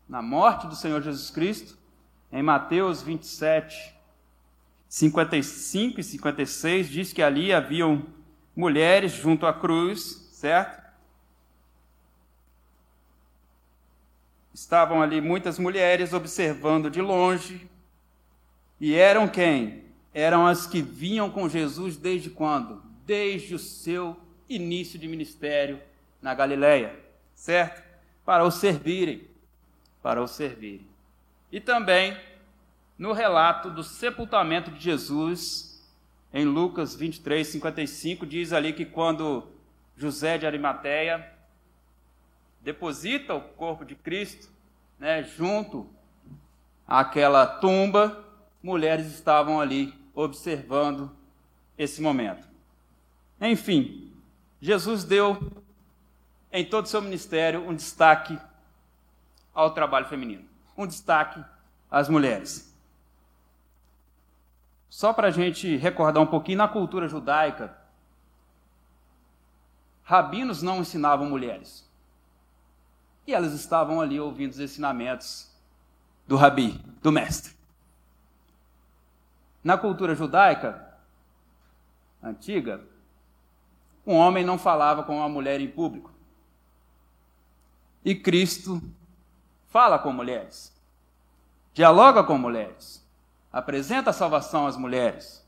na 0.08 0.22
morte 0.22 0.68
do 0.68 0.76
Senhor 0.76 1.02
Jesus 1.02 1.32
Cristo, 1.32 1.76
em 2.32 2.44
Mateus 2.44 3.02
27, 3.02 3.96
55 4.88 6.00
e 6.00 6.04
56, 6.04 6.88
diz 6.88 7.12
que 7.12 7.24
ali 7.24 7.52
haviam 7.52 8.06
mulheres 8.56 9.14
junto 9.14 9.48
à 9.48 9.54
cruz, 9.54 10.30
certo? 10.34 10.80
Estavam 14.54 15.02
ali 15.02 15.22
muitas 15.22 15.58
mulheres 15.58 16.14
observando 16.14 16.92
de 16.92 17.02
longe. 17.02 17.68
E 18.80 18.94
eram 18.94 19.28
quem? 19.28 19.86
Eram 20.14 20.46
as 20.46 20.68
que 20.68 20.84
vinham 20.84 21.32
com 21.32 21.50
Jesus 21.50 21.98
desde 21.98 22.30
quando? 22.30 22.84
Desde 23.08 23.56
o 23.56 23.60
seu 23.60 24.24
início 24.50 25.00
de 25.00 25.08
ministério 25.08 25.82
na 26.22 26.34
Galileia, 26.34 26.98
certo? 27.34 27.84
Para 28.24 28.44
o 28.44 28.52
servirem, 28.52 29.28
para 30.02 30.22
o 30.22 30.28
servirem. 30.28 30.88
E 31.52 31.60
também 31.60 32.18
no 32.98 33.12
relato 33.12 33.70
do 33.70 33.84
sepultamento 33.84 34.72
de 34.72 34.80
Jesus, 34.80 35.86
em 36.34 36.46
Lucas 36.46 36.96
23, 36.96 37.48
55, 37.48 38.26
diz 38.26 38.54
ali 38.54 38.74
que 38.74 38.86
quando 38.86 39.48
José 39.98 40.38
de 40.38 40.46
Arimateia 40.46 41.32
deposita 42.62 43.36
o 43.36 43.42
corpo 43.42 43.86
de 43.86 43.96
Cristo 43.96 44.50
né, 44.98 45.24
junto 45.24 45.90
àquela 46.88 47.46
tumba, 47.46 48.26
mulheres 48.62 49.08
estavam 49.08 49.60
ali 49.60 49.94
observando 50.14 51.12
esse 51.78 52.02
momento. 52.02 52.48
Enfim, 53.40 54.12
Jesus 54.66 55.04
deu 55.04 55.38
em 56.52 56.66
todo 56.66 56.86
o 56.86 56.88
seu 56.88 57.00
ministério 57.00 57.70
um 57.70 57.76
destaque 57.76 58.36
ao 59.54 59.76
trabalho 59.76 60.08
feminino, 60.08 60.44
um 60.76 60.88
destaque 60.88 61.40
às 61.92 62.10
mulheres. 62.10 62.76
Só 64.90 65.14
para 65.14 65.28
a 65.28 65.32
gente 65.32 65.76
recordar 65.76 66.24
um 66.24 66.26
pouquinho, 66.26 66.58
na 66.58 66.68
cultura 66.68 67.08
judaica, 67.08 67.78
rabinos 70.04 70.64
não 70.64 70.80
ensinavam 70.80 71.30
mulheres. 71.30 71.88
E 73.28 73.36
elas 73.36 73.54
estavam 73.54 74.02
ali 74.02 74.20
ouvindo 74.20 74.50
os 74.50 74.60
ensinamentos 74.60 75.56
do 76.28 76.36
rabi, 76.36 76.72
do 77.04 77.12
mestre. 77.12 77.54
Na 79.64 79.78
cultura 79.78 80.16
judaica 80.16 80.92
antiga, 82.24 82.84
um 84.06 84.16
homem 84.16 84.44
não 84.44 84.58
falava 84.58 85.04
com 85.04 85.18
uma 85.18 85.30
mulher 85.30 85.60
em 85.60 85.68
público. 85.68 86.12
E 88.04 88.14
Cristo 88.14 88.82
fala 89.68 89.98
com 89.98 90.12
mulheres, 90.12 90.74
dialoga 91.74 92.24
com 92.24 92.38
mulheres, 92.38 93.06
apresenta 93.52 94.12
a 94.12 94.14
salvação 94.14 94.68
às 94.68 94.78
mulheres. 94.78 95.46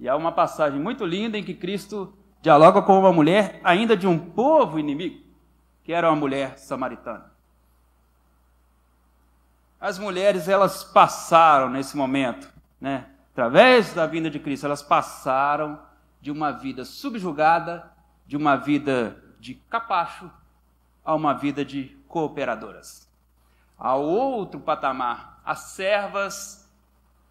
E 0.00 0.08
há 0.08 0.16
uma 0.16 0.32
passagem 0.32 0.80
muito 0.80 1.04
linda 1.04 1.36
em 1.36 1.44
que 1.44 1.54
Cristo 1.54 2.12
dialoga 2.40 2.80
com 2.82 2.98
uma 2.98 3.12
mulher 3.12 3.60
ainda 3.64 3.96
de 3.96 4.06
um 4.06 4.18
povo 4.18 4.78
inimigo 4.78 5.28
que 5.88 5.92
era 5.94 6.10
uma 6.10 6.16
mulher 6.16 6.58
samaritana. 6.58 7.32
As 9.80 9.98
mulheres, 9.98 10.46
elas 10.46 10.84
passaram 10.84 11.70
nesse 11.70 11.96
momento, 11.96 12.52
né? 12.78 13.06
Através 13.32 13.94
da 13.94 14.04
vinda 14.04 14.28
de 14.28 14.38
Cristo, 14.38 14.66
elas 14.66 14.82
passaram 14.82 15.80
de 16.20 16.30
uma 16.30 16.52
vida 16.52 16.84
subjugada, 16.84 17.90
de 18.26 18.36
uma 18.36 18.56
vida 18.56 19.22
de 19.40 19.54
capacho, 19.54 20.30
a 21.04 21.14
uma 21.14 21.32
vida 21.32 21.64
de 21.64 21.96
cooperadoras. 22.08 23.08
A 23.78 23.94
outro 23.94 24.60
patamar, 24.60 25.40
as 25.44 25.60
servas 25.60 26.68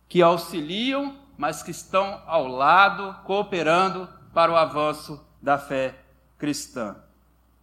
que 0.08 0.22
auxiliam, 0.22 1.18
mas 1.38 1.62
que 1.62 1.72
estão 1.72 2.22
ao 2.26 2.48
lado, 2.48 3.16
cooperando 3.24 4.08
para 4.34 4.52
o 4.52 4.56
avanço 4.56 5.24
da 5.42 5.58
fé 5.58 5.96
cristã. 6.38 6.96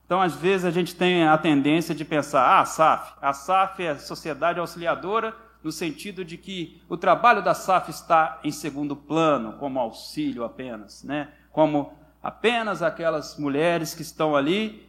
Então, 0.07 0.21
às 0.21 0.37
vezes, 0.37 0.66
a 0.66 0.71
gente 0.71 0.95
tem 0.95 1.26
a 1.26 1.37
tendência 1.38 1.95
de 1.95 2.04
pensar, 2.04 2.43
ah, 2.43 2.61
a 2.61 2.64
SAF. 2.66 3.14
A 3.21 3.33
SAF 3.33 3.83
é 3.83 3.90
a 3.90 3.99
Sociedade 3.99 4.61
Auxiliadora, 4.61 5.35
no 5.64 5.73
sentido 5.73 6.23
de 6.23 6.37
que 6.37 6.83
o 6.90 6.97
trabalho 6.97 7.42
da 7.42 7.54
SAF 7.54 7.90
está 7.90 8.38
em 8.44 8.52
segundo 8.52 8.94
plano, 8.94 9.54
como 9.54 9.80
auxílio 9.80 10.44
apenas, 10.44 11.02
né? 11.02 11.33
como 11.50 11.94
apenas 12.23 12.83
aquelas 12.83 13.38
mulheres 13.38 13.94
que 13.94 14.02
estão 14.02 14.37
ali 14.37 14.87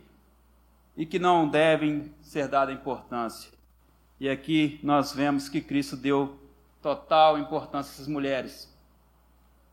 e 0.97 1.05
que 1.05 1.17
não 1.17 1.47
devem 1.47 2.13
ser 2.21 2.49
dada 2.49 2.73
importância. 2.73 3.49
E 4.19 4.27
aqui 4.27 4.77
nós 4.83 5.13
vemos 5.13 5.47
que 5.47 5.61
Cristo 5.61 5.95
deu 5.95 6.37
total 6.81 7.39
importância 7.39 7.93
essas 7.93 8.07
mulheres. 8.07 8.69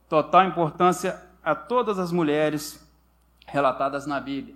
total 0.09 0.45
importância 0.45 1.21
a 1.43 1.55
todas 1.55 1.99
as 1.99 2.13
mulheres 2.13 2.87
relatadas 3.47 4.07
na 4.07 4.21
Bíblia. 4.21 4.55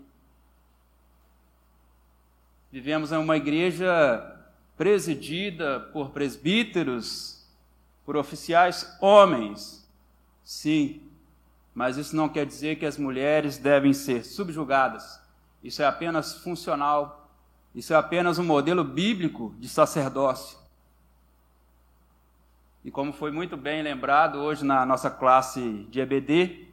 Vivemos 2.71 3.11
em 3.11 3.17
uma 3.17 3.37
igreja 3.37 4.36
presidida 4.77 5.81
por 5.93 6.11
presbíteros, 6.11 7.47
por 8.05 8.17
oficiais 8.17 8.97
homens. 9.01 9.89
Sim, 10.45 11.03
mas 11.75 11.97
isso 11.97 12.15
não 12.15 12.29
quer 12.29 12.47
dizer 12.47 12.77
que 12.77 12.87
as 12.87 12.97
mulheres 12.97 13.59
devem 13.59 13.93
ser 13.93 14.25
subjugadas. 14.25 15.21
Isso 15.63 15.83
é 15.83 15.87
apenas 15.87 16.35
funcional. 16.35 17.29
Isso 17.75 17.93
é 17.93 17.97
apenas 17.97 18.39
um 18.39 18.45
modelo 18.45 18.85
bíblico 18.85 19.55
de 19.59 19.69
sacerdócio. 19.69 20.59
E 22.85 22.91
como 22.91 23.13
foi 23.13 23.33
muito 23.33 23.57
bem 23.57 23.83
lembrado 23.83 24.39
hoje 24.39 24.65
na 24.65 24.87
nossa 24.87 25.11
classe 25.11 25.87
de 25.91 26.01
EBD, 26.01 26.69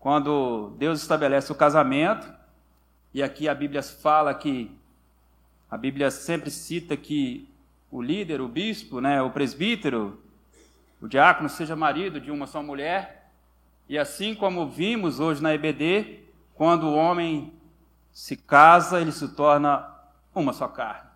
quando 0.00 0.74
Deus 0.76 1.00
estabelece 1.00 1.52
o 1.52 1.54
casamento, 1.54 2.28
e 3.14 3.22
aqui 3.22 3.48
a 3.48 3.54
Bíblia 3.54 3.82
fala 3.84 4.34
que 4.34 4.76
a 5.72 5.78
Bíblia 5.78 6.10
sempre 6.10 6.50
cita 6.50 6.98
que 6.98 7.48
o 7.90 8.02
líder, 8.02 8.42
o 8.42 8.46
bispo, 8.46 9.00
né, 9.00 9.22
o 9.22 9.30
presbítero, 9.30 10.22
o 11.00 11.08
diácono 11.08 11.48
seja 11.48 11.74
marido 11.74 12.20
de 12.20 12.30
uma 12.30 12.46
só 12.46 12.62
mulher. 12.62 13.32
E 13.88 13.96
assim 13.96 14.34
como 14.34 14.68
vimos 14.68 15.18
hoje 15.18 15.42
na 15.42 15.54
EBD, 15.54 16.24
quando 16.54 16.88
o 16.88 16.94
homem 16.94 17.54
se 18.12 18.36
casa, 18.36 19.00
ele 19.00 19.12
se 19.12 19.34
torna 19.34 19.90
uma 20.34 20.52
só 20.52 20.68
carne. 20.68 21.08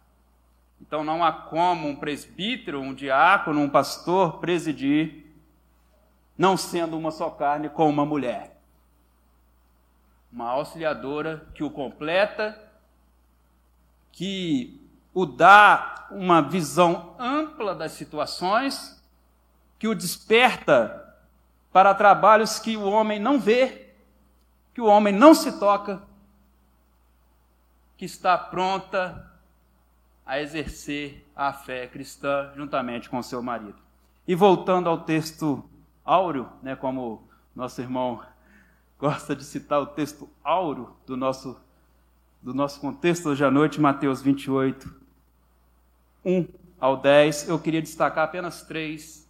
Então 0.81 1.05
não 1.05 1.23
há 1.23 1.31
como 1.33 1.87
um 1.87 1.95
presbítero, 1.95 2.81
um 2.81 2.95
diácono, 2.95 3.61
um 3.61 3.69
pastor 3.69 4.39
presidir 4.39 5.27
não 6.39 6.57
sendo 6.57 6.97
uma 6.97 7.11
só 7.11 7.29
carne 7.29 7.69
com 7.69 7.87
uma 7.91 8.07
mulher. 8.07 8.59
Uma 10.33 10.49
auxiliadora 10.49 11.47
que 11.55 11.63
o 11.63 11.71
completa, 11.71 12.66
que 14.17 14.81
o 15.13 15.27
dá 15.27 16.09
uma 16.11 16.41
visão 16.41 17.15
ampla 17.19 17.75
das 17.75 17.93
situações, 17.93 19.01
que 19.79 19.87
o 19.87 19.95
desperta 19.95 21.15
para 21.71 21.95
trabalhos 21.95 22.59
que 22.59 22.79
o 22.79 22.89
homem 22.89 23.21
não 23.21 23.39
vê, 23.39 23.93
que 24.73 24.81
o 24.81 24.87
homem 24.87 25.13
não 25.13 25.35
se 25.35 25.59
toca, 25.59 26.03
que 27.99 28.07
está 28.07 28.39
pronta 28.39 29.31
a 30.25 30.41
exercer 30.41 31.23
a 31.37 31.53
fé 31.53 31.87
cristã 31.87 32.51
juntamente 32.57 33.11
com 33.11 33.23
seu 33.23 33.43
marido. 33.43 33.79
E 34.27 34.35
voltando 34.35 34.89
ao 34.89 35.01
texto 35.01 35.63
áureo, 36.03 36.51
né, 36.63 36.75
como 36.75 37.29
nosso 37.55 37.83
irmão 37.83 38.23
gosta 38.99 39.37
de 39.37 39.45
citar 39.45 39.79
o 39.83 39.87
texto 39.87 40.27
áureo 40.43 40.97
do 41.07 41.19
nosso, 41.19 41.61
do 42.47 42.55
nosso 42.55 42.79
contexto 42.81 43.29
hoje 43.31 43.45
à 43.45 43.51
noite, 43.51 43.81
Mateus 43.81 44.23
28, 44.23 44.95
1 46.25 46.47
ao 46.79 46.97
10, 46.97 47.49
eu 47.49 47.59
queria 47.59 47.83
destacar 47.83 48.23
apenas 48.23 48.63
três 48.63 49.29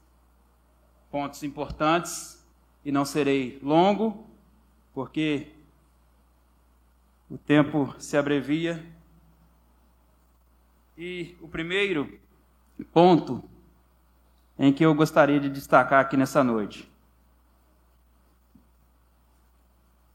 pontos 1.10 1.42
importantes 1.42 2.46
e 2.84 2.92
não 2.92 3.06
serei 3.06 3.58
longo, 3.62 4.28
porque 4.92 5.48
o 7.30 7.38
tempo 7.38 7.94
se 7.98 8.18
abrevia. 8.18 8.84
E 10.98 11.34
o 11.40 11.48
primeiro 11.48 12.20
ponto 12.92 13.42
em 14.58 14.74
que 14.74 14.84
eu 14.84 14.94
gostaria 14.94 15.40
de 15.40 15.48
destacar 15.48 16.02
aqui 16.02 16.18
nessa 16.18 16.44
noite 16.44 16.86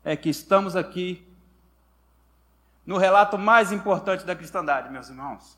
é 0.04 0.16
que 0.16 0.30
estamos 0.30 0.76
aqui 0.76 1.31
no 2.92 2.98
relato 2.98 3.38
mais 3.38 3.72
importante 3.72 4.26
da 4.26 4.36
cristandade, 4.36 4.90
meus 4.90 5.08
irmãos. 5.08 5.58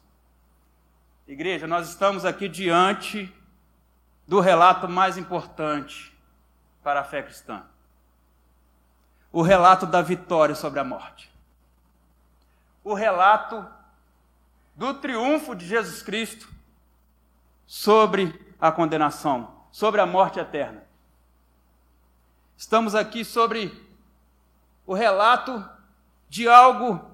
Igreja, 1.27 1.65
nós 1.65 1.89
estamos 1.89 2.25
aqui 2.25 2.47
diante 2.47 3.35
do 4.27 4.39
relato 4.39 4.87
mais 4.87 5.17
importante 5.17 6.15
para 6.83 6.99
a 6.99 7.03
fé 7.03 7.23
cristã. 7.23 7.63
O 9.31 9.41
relato 9.41 9.87
da 9.87 9.99
vitória 9.99 10.53
sobre 10.53 10.79
a 10.79 10.83
morte. 10.83 11.33
O 12.83 12.93
relato 12.93 13.65
do 14.75 14.93
triunfo 14.93 15.55
de 15.55 15.65
Jesus 15.65 16.03
Cristo 16.03 16.47
sobre 17.65 18.53
a 18.61 18.71
condenação, 18.71 19.65
sobre 19.71 19.99
a 19.99 20.05
morte 20.05 20.39
eterna. 20.39 20.83
Estamos 22.55 22.93
aqui 22.93 23.25
sobre 23.25 23.75
o 24.85 24.93
relato 24.93 25.67
de 26.29 26.47
algo 26.47 27.11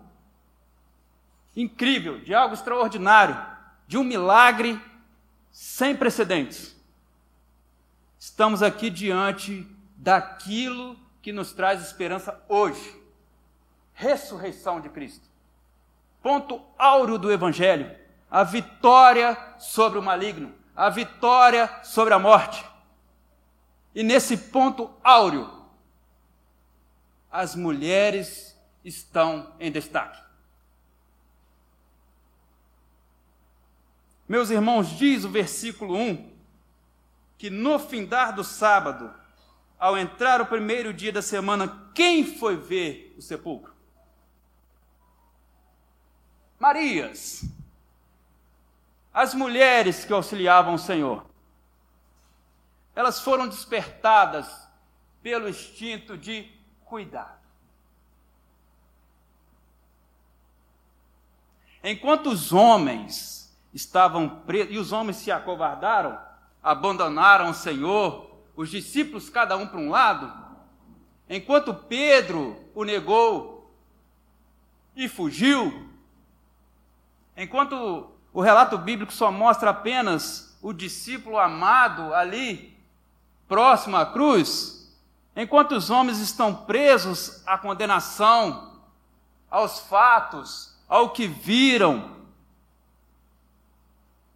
incrível, 1.62 2.20
de 2.20 2.34
algo 2.34 2.54
extraordinário, 2.54 3.38
de 3.88 3.98
um 3.98 4.04
milagre 4.04 4.80
sem 5.52 5.96
precedentes. 5.96 6.76
Estamos 8.18 8.62
aqui 8.62 8.90
diante 8.90 9.68
daquilo 9.96 10.98
que 11.22 11.32
nos 11.32 11.52
traz 11.54 11.82
esperança 11.82 12.42
hoje 12.48 12.98
ressurreição 13.94 14.80
de 14.80 14.88
Cristo 14.88 15.30
ponto 16.22 16.62
áureo 16.78 17.18
do 17.18 17.32
Evangelho, 17.32 17.96
a 18.30 18.44
vitória 18.44 19.38
sobre 19.58 19.98
o 19.98 20.04
maligno, 20.04 20.54
a 20.76 20.90
vitória 20.90 21.70
sobre 21.84 22.14
a 22.14 22.20
morte. 22.20 22.64
E 23.96 24.04
nesse 24.04 24.38
ponto 24.38 24.92
áureo, 25.04 25.50
as 27.32 27.56
mulheres 27.56 28.58
estão 28.84 29.54
em 29.60 29.72
destaque. 29.72 30.22
Meus 34.30 34.52
irmãos, 34.52 34.90
diz 34.90 35.26
o 35.26 35.30
versículo 35.30 35.98
1 35.98 36.30
que 37.36 37.50
no 37.50 37.80
findar 37.80 38.36
do 38.36 38.44
sábado, 38.44 39.12
ao 39.80 39.98
entrar 39.98 40.40
o 40.40 40.46
primeiro 40.46 40.94
dia 40.94 41.12
da 41.12 41.22
semana, 41.22 41.90
quem 41.96 42.38
foi 42.38 42.56
ver 42.56 43.16
o 43.18 43.24
sepulcro? 43.24 43.74
Marias, 46.60 47.44
as 49.12 49.34
mulheres 49.34 50.06
que 50.06 50.14
auxiliavam 50.14 50.76
o 50.76 50.80
Senhor, 50.80 51.26
elas 52.94 53.22
foram 53.22 53.48
despertadas 53.48 54.68
pelo 55.24 55.50
instinto 55.50 56.16
de 56.16 56.52
cuidado. 56.86 57.40
Enquanto 61.82 62.30
os 62.30 62.52
homens 62.52 63.39
estavam 63.74 64.30
presos, 64.30 64.74
e 64.74 64.78
os 64.78 64.92
homens 64.92 65.18
se 65.18 65.32
acovardaram, 65.32 66.20
abandonaram 66.62 67.50
o 67.50 67.54
Senhor, 67.54 68.30
os 68.56 68.70
discípulos 68.70 69.30
cada 69.30 69.56
um 69.58 69.68
para 69.68 69.80
um 69.80 69.90
lado, 69.90 70.32
enquanto 71.30 71.74
Pedro 71.74 72.58
o 72.74 72.84
negou 72.84 73.74
e 74.96 75.08
fugiu, 75.08 75.90
Enquanto 77.42 78.12
o 78.34 78.42
relato 78.42 78.78
bíblico 78.78 79.14
só 79.14 79.32
mostra 79.32 79.70
apenas 79.70 80.58
o 80.62 80.74
discípulo 80.74 81.38
amado 81.38 82.14
ali, 82.14 82.78
próximo 83.48 83.96
à 83.96 84.06
cruz, 84.06 84.94
enquanto 85.34 85.72
os 85.72 85.90
homens 85.90 86.20
estão 86.20 86.54
presos 86.54 87.42
à 87.48 87.58
condenação, 87.58 88.74
aos 89.50 89.80
fatos, 89.80 90.76
ao 90.90 91.12
que 91.12 91.28
viram, 91.28 92.12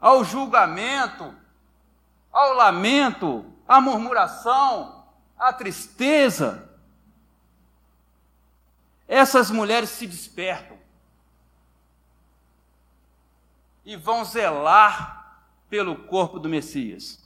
ao 0.04 0.22
julgamento, 0.22 1.34
ao 2.30 2.56
lamento, 2.56 3.46
à 3.66 3.80
murmuração, 3.80 5.06
à 5.40 5.54
tristeza, 5.54 6.70
essas 9.08 9.50
mulheres 9.50 9.92
se 9.92 10.06
despertam 10.06 10.78
e 13.86 13.96
vão 13.96 14.26
zelar 14.26 15.46
pelo 15.70 15.96
corpo 15.96 16.38
do 16.38 16.50
Messias. 16.50 17.24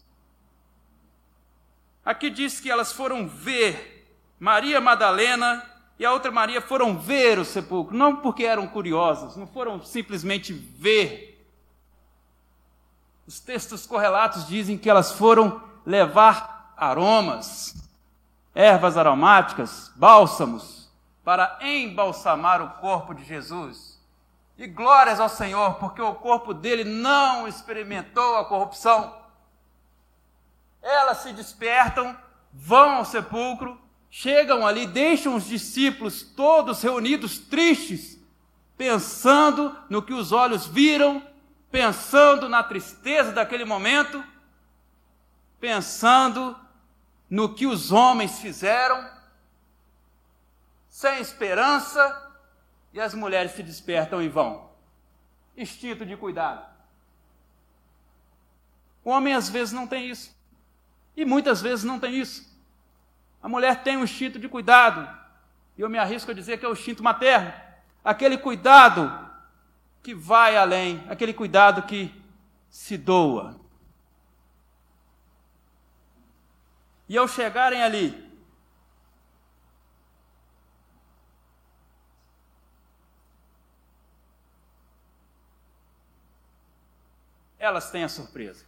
Aqui 2.06 2.30
diz 2.30 2.60
que 2.60 2.70
elas 2.70 2.94
foram 2.94 3.28
ver, 3.28 4.16
Maria 4.40 4.80
Madalena 4.80 5.68
e 5.98 6.06
a 6.06 6.14
outra 6.14 6.30
Maria 6.30 6.62
foram 6.62 6.96
ver 6.96 7.40
o 7.40 7.46
sepulcro, 7.46 7.98
não 7.98 8.18
porque 8.18 8.44
eram 8.46 8.68
curiosas, 8.68 9.36
não 9.36 9.48
foram 9.48 9.82
simplesmente 9.82 10.54
ver. 10.54 11.37
Os 13.38 13.42
textos 13.42 13.86
correlatos 13.86 14.48
dizem 14.48 14.80
que 14.80 14.90
elas 14.90 15.12
foram 15.12 15.62
levar 15.86 16.74
aromas, 16.76 17.88
ervas 18.54 18.98
aromáticas, 18.98 19.92
bálsamos, 19.96 20.90
para 21.24 21.60
embalsamar 21.62 22.64
o 22.64 22.82
corpo 22.82 23.14
de 23.14 23.24
Jesus. 23.24 24.02
E 24.58 24.66
glórias 24.66 25.20
ao 25.20 25.30
Senhor, 25.30 25.76
porque 25.76 26.02
o 26.02 26.16
corpo 26.16 26.52
dele 26.52 26.84
não 26.84 27.48
experimentou 27.48 28.38
a 28.38 28.46
corrupção. 28.46 29.16
Elas 30.82 31.18
se 31.18 31.32
despertam 31.32 32.18
vão 32.52 32.96
ao 32.96 33.06
sepulcro, 33.06 33.80
chegam 34.10 34.66
ali, 34.66 34.88
deixam 34.88 35.36
os 35.36 35.46
discípulos 35.46 36.24
todos 36.24 36.82
reunidos, 36.82 37.38
tristes, 37.38 38.18
pensando 38.76 39.78
no 39.92 40.02
que 40.02 40.14
os 40.14 40.32
olhos 40.32 40.66
viram, 40.66 41.22
pensando 41.72 42.48
na 42.48 42.64
tristeza 42.64 43.32
daquele 43.32 43.66
momento, 43.66 44.24
pensando 45.60 46.58
no 47.30 47.54
que 47.54 47.66
os 47.66 47.92
homens 47.92 48.40
fizeram, 48.40 49.10
sem 50.90 51.20
esperança, 51.20 52.26
e 52.94 53.00
as 53.00 53.14
mulheres 53.14 53.52
se 53.52 53.62
despertam 53.62 54.22
e 54.22 54.30
vão. 54.30 54.72
Instinto 55.56 56.06
de 56.06 56.16
cuidado. 56.16 56.66
O 59.04 59.12
homem 59.12 59.34
às 59.34 59.50
vezes 59.50 59.74
não 59.74 59.86
tem 59.86 60.10
isso. 60.10 60.36
E 61.16 61.26
muitas 61.26 61.62
vezes 61.62 61.86
não 61.86 62.00
tem 62.00 62.16
isso. 62.16 62.48
A 63.42 63.48
mulher 63.48 63.84
tem 63.84 63.98
um 63.98 64.04
instinto 64.04 64.40
de 64.40 64.50
cuidado. 64.50 65.08
E 65.78 65.82
eu 65.82 65.90
me 65.90 65.98
arrisco 65.98 66.32
a 66.32 66.34
dizer 66.34 66.58
que 66.58 66.66
é 66.66 66.70
o 66.70 66.74
instinto 66.74 67.04
materno. 67.04 67.54
Aquele 68.04 68.38
cuidado 68.38 69.27
que 70.02 70.14
vai 70.16 70.56
além, 70.56 71.04
aquele 71.10 71.34
cuidado 71.34 71.84
que 71.84 72.14
se 72.70 72.98
doa. 72.98 73.60
E 77.10 77.18
ao 77.18 77.28
chegarem 77.28 77.82
ali, 77.82 78.28
elas 87.58 87.92
têm 87.92 88.04
a 88.04 88.10
surpresa. 88.10 88.66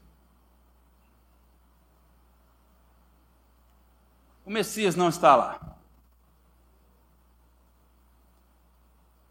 O 4.45 4.49
Messias 4.49 4.95
não 4.95 5.09
está 5.09 5.35
lá. 5.35 5.77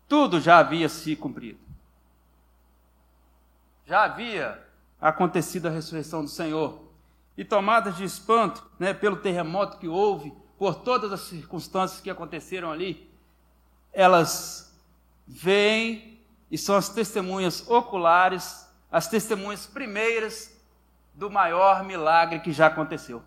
Tudo 0.07 0.41
já 0.41 0.59
havia 0.59 0.89
se 0.89 1.17
cumprido. 1.17 1.68
Já 3.88 4.05
havia 4.05 4.62
acontecido 5.01 5.66
a 5.66 5.70
ressurreição 5.70 6.22
do 6.22 6.29
Senhor. 6.29 6.79
E 7.37 7.44
tomadas 7.44 7.96
de 7.96 8.05
espanto 8.05 8.64
né, 8.79 8.92
pelo 8.92 9.16
terremoto 9.16 9.79
que 9.79 9.88
houve, 9.88 10.33
por 10.59 10.74
todas 10.74 11.11
as 11.11 11.20
circunstâncias 11.20 12.01
que 12.01 12.11
aconteceram 12.11 12.70
ali, 12.70 13.11
elas 13.92 14.79
veem 15.27 16.20
e 16.51 16.59
são 16.59 16.77
as 16.77 16.88
testemunhas 16.88 17.68
oculares 17.68 18.68
as 18.90 19.09
testemunhas 19.09 19.66
primeiras 19.66 20.55
do 21.14 21.31
maior 21.31 21.85
milagre 21.85 22.40
que 22.40 22.53
já 22.53 22.66
aconteceu. 22.66 23.22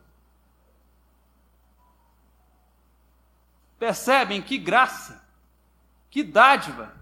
Percebem 3.78 4.42
que 4.42 4.58
graça, 4.58 5.24
que 6.10 6.24
dádiva, 6.24 6.94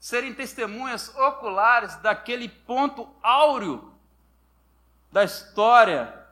serem 0.00 0.32
testemunhas 0.32 1.14
oculares 1.14 1.94
daquele 1.96 2.48
ponto 2.48 3.06
áureo 3.22 3.92
da 5.12 5.22
história 5.22 6.26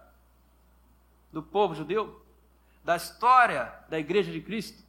do 1.30 1.42
povo 1.42 1.74
judeu, 1.74 2.24
da 2.82 2.96
história 2.96 3.72
da 3.90 3.98
Igreja 3.98 4.32
de 4.32 4.40
Cristo. 4.40 4.82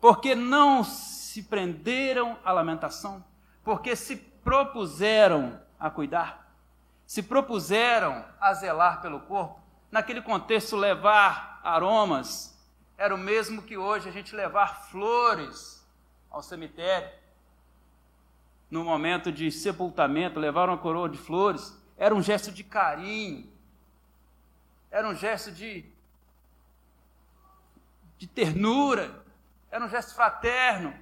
Porque 0.00 0.34
não 0.34 0.82
se 0.82 1.42
prenderam 1.42 2.38
à 2.42 2.50
lamentação, 2.50 3.22
porque 3.62 3.94
se 3.94 4.16
propuseram 4.16 5.60
a 5.78 5.90
cuidar, 5.90 6.50
se 7.06 7.22
propuseram 7.22 8.24
a 8.40 8.54
zelar 8.54 9.02
pelo 9.02 9.20
corpo. 9.20 9.60
Naquele 9.90 10.22
contexto, 10.22 10.76
levar 10.76 11.60
aromas 11.62 12.56
era 12.96 13.14
o 13.14 13.18
mesmo 13.18 13.60
que 13.60 13.76
hoje 13.76 14.08
a 14.08 14.12
gente 14.12 14.34
levar 14.34 14.86
flores 14.86 15.75
ao 16.36 16.42
cemitério. 16.42 17.10
No 18.70 18.84
momento 18.84 19.32
de 19.32 19.50
sepultamento, 19.50 20.38
levar 20.38 20.68
uma 20.68 20.78
coroa 20.78 21.08
de 21.08 21.18
flores 21.18 21.74
era 21.96 22.14
um 22.14 22.22
gesto 22.22 22.52
de 22.52 22.62
carinho, 22.62 23.50
era 24.90 25.08
um 25.08 25.14
gesto 25.14 25.50
de, 25.50 25.84
de 28.18 28.26
ternura, 28.26 29.24
era 29.70 29.84
um 29.84 29.88
gesto 29.88 30.14
fraterno. 30.14 30.94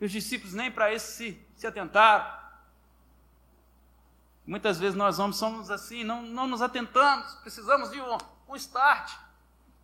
E 0.00 0.04
os 0.04 0.10
discípulos 0.10 0.54
nem 0.54 0.70
para 0.70 0.92
isso 0.92 1.12
se, 1.12 1.46
se 1.56 1.66
atentaram. 1.66 2.38
Muitas 4.46 4.78
vezes 4.78 4.96
nós 4.96 5.18
homens 5.18 5.36
somos 5.36 5.70
assim, 5.70 6.02
não, 6.02 6.22
não 6.22 6.46
nos 6.46 6.62
atentamos, 6.62 7.34
precisamos 7.36 7.90
de 7.90 8.00
um, 8.00 8.16
um 8.48 8.56
start. 8.56 9.27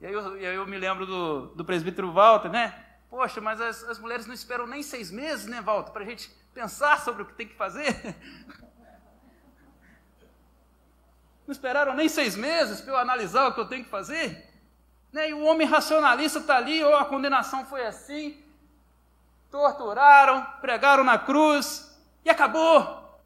E 0.04 0.06
aí, 0.06 0.12
eu, 0.12 0.36
e 0.36 0.46
aí 0.46 0.54
eu 0.54 0.66
me 0.66 0.76
lembro 0.76 1.06
do, 1.06 1.46
do 1.54 1.64
presbítero 1.64 2.12
Walter, 2.12 2.50
né? 2.50 2.78
Poxa, 3.08 3.40
mas 3.40 3.58
as, 3.58 3.82
as 3.84 3.98
mulheres 3.98 4.26
não 4.26 4.34
esperam 4.34 4.66
nem 4.66 4.82
seis 4.82 5.10
meses, 5.10 5.46
né, 5.46 5.62
Walter, 5.62 5.92
para 5.92 6.02
a 6.02 6.06
gente 6.06 6.28
pensar 6.52 7.00
sobre 7.00 7.22
o 7.22 7.24
que 7.24 7.32
tem 7.32 7.48
que 7.48 7.54
fazer. 7.54 7.88
Não 11.46 11.52
esperaram 11.52 11.94
nem 11.94 12.08
seis 12.08 12.36
meses 12.36 12.82
para 12.82 12.92
eu 12.92 12.98
analisar 12.98 13.48
o 13.48 13.54
que 13.54 13.60
eu 13.60 13.68
tenho 13.68 13.84
que 13.84 13.90
fazer. 13.90 14.46
Né? 15.10 15.30
E 15.30 15.34
o 15.34 15.42
homem 15.42 15.66
racionalista 15.66 16.38
está 16.38 16.56
ali, 16.56 16.84
ou 16.84 16.94
a 16.96 17.04
condenação 17.06 17.64
foi 17.64 17.86
assim, 17.86 18.42
torturaram, 19.50 20.42
pregaram 20.60 21.04
na 21.04 21.18
cruz 21.18 21.98
e 22.24 22.30
acabou. 22.30 23.20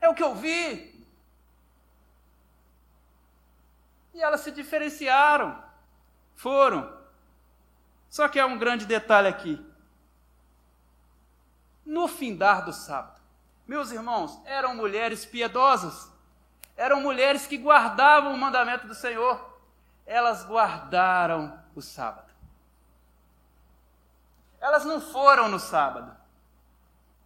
É 0.00 0.08
o 0.08 0.14
que 0.14 0.22
eu 0.22 0.36
vi. 0.36 0.91
E 4.14 4.22
elas 4.22 4.40
se 4.40 4.50
diferenciaram, 4.50 5.62
foram. 6.34 7.00
Só 8.10 8.28
que 8.28 8.38
há 8.38 8.46
um 8.46 8.58
grande 8.58 8.84
detalhe 8.84 9.28
aqui. 9.28 9.64
No 11.84 12.06
findar 12.06 12.64
do 12.64 12.72
sábado, 12.72 13.20
meus 13.66 13.90
irmãos, 13.90 14.40
eram 14.44 14.74
mulheres 14.74 15.24
piedosas, 15.24 16.10
eram 16.76 17.00
mulheres 17.00 17.46
que 17.46 17.56
guardavam 17.56 18.34
o 18.34 18.38
mandamento 18.38 18.86
do 18.86 18.94
Senhor, 18.94 19.58
elas 20.04 20.44
guardaram 20.44 21.58
o 21.74 21.80
sábado. 21.80 22.30
Elas 24.60 24.84
não 24.84 25.00
foram 25.00 25.48
no 25.48 25.58
sábado. 25.58 26.16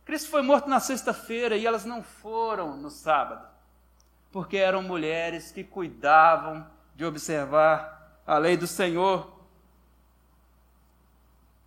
Cristo 0.04 0.30
foi 0.30 0.40
morto 0.40 0.68
na 0.68 0.78
sexta-feira 0.78 1.56
e 1.56 1.66
elas 1.66 1.84
não 1.84 2.02
foram 2.02 2.76
no 2.76 2.90
sábado, 2.90 3.46
porque 4.30 4.56
eram 4.56 4.82
mulheres 4.82 5.50
que 5.50 5.64
cuidavam 5.64 6.66
de 6.96 7.04
observar 7.04 8.20
a 8.26 8.38
lei 8.38 8.56
do 8.56 8.66
Senhor. 8.66 9.30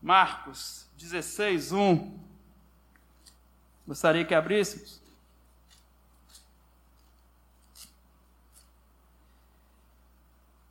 Marcos 0.01 0.89
16, 0.97 1.71
1. 1.71 2.19
Gostaria 3.87 4.25
que 4.25 4.33
abríssemos. 4.33 4.99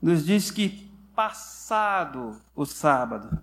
Nos 0.00 0.24
diz 0.24 0.50
que, 0.50 0.88
passado 1.14 2.40
o 2.54 2.64
sábado, 2.64 3.42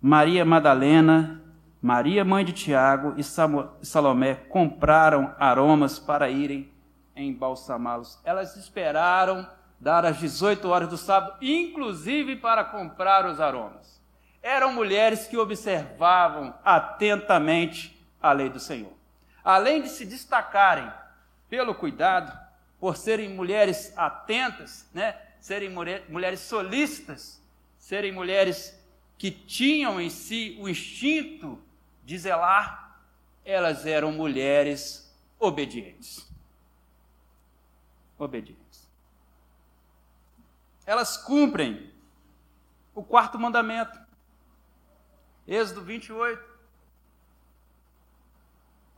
Maria 0.00 0.44
Madalena, 0.44 1.42
Maria 1.80 2.24
mãe 2.24 2.44
de 2.44 2.52
Tiago 2.52 3.14
e 3.16 3.22
Salomé 3.22 4.34
compraram 4.34 5.34
aromas 5.38 5.98
para 5.98 6.28
irem 6.28 6.72
embalsamá-los. 7.14 8.18
Elas 8.24 8.56
esperaram 8.56 9.48
dar 9.78 10.04
as 10.04 10.18
18 10.18 10.68
horas 10.68 10.88
do 10.88 10.96
sábado, 10.96 11.36
inclusive 11.40 12.36
para 12.36 12.64
comprar 12.64 13.26
os 13.26 13.40
aromas. 13.40 14.00
Eram 14.42 14.72
mulheres 14.72 15.26
que 15.26 15.36
observavam 15.36 16.54
atentamente 16.64 17.96
a 18.20 18.32
lei 18.32 18.48
do 18.48 18.60
Senhor. 18.60 18.92
Além 19.44 19.82
de 19.82 19.88
se 19.88 20.04
destacarem 20.04 20.90
pelo 21.48 21.74
cuidado, 21.74 22.36
por 22.78 22.96
serem 22.96 23.28
mulheres 23.28 23.92
atentas, 23.96 24.88
né? 24.92 25.16
serem 25.40 25.70
mulheres 25.70 26.40
solícitas, 26.40 27.40
serem 27.78 28.12
mulheres 28.12 28.76
que 29.16 29.30
tinham 29.30 30.00
em 30.00 30.10
si 30.10 30.56
o 30.60 30.68
instinto 30.68 31.62
de 32.04 32.18
zelar, 32.18 33.00
elas 33.44 33.86
eram 33.86 34.12
mulheres 34.12 35.14
obedientes. 35.38 36.28
Obedientes. 38.18 38.65
Elas 40.86 41.16
cumprem 41.16 41.92
o 42.94 43.02
quarto 43.02 43.38
mandamento. 43.38 43.98
Êxodo 45.46 45.82
28. 45.82 46.56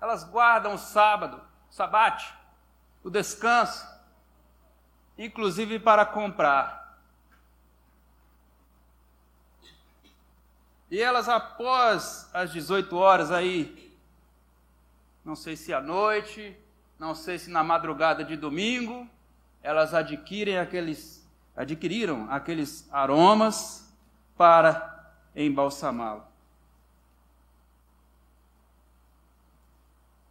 Elas 0.00 0.22
guardam 0.22 0.74
o 0.74 0.78
sábado, 0.78 1.42
o 1.68 1.72
sabate, 1.72 2.32
o 3.02 3.10
descanso, 3.10 3.84
inclusive 5.16 5.80
para 5.80 6.06
comprar. 6.06 6.78
E 10.90 11.00
elas, 11.00 11.28
após 11.28 12.30
as 12.32 12.52
18 12.52 12.96
horas 12.96 13.30
aí, 13.30 13.94
não 15.24 15.36
sei 15.36 15.56
se 15.56 15.74
à 15.74 15.80
noite, 15.80 16.56
não 16.98 17.14
sei 17.14 17.38
se 17.38 17.50
na 17.50 17.62
madrugada 17.62 18.24
de 18.24 18.36
domingo, 18.36 19.08
elas 19.62 19.92
adquirem 19.92 20.58
aqueles, 20.58 21.17
adquiriram 21.58 22.30
aqueles 22.30 22.88
aromas 22.92 23.92
para 24.36 25.12
embalsamá-lo. 25.34 26.22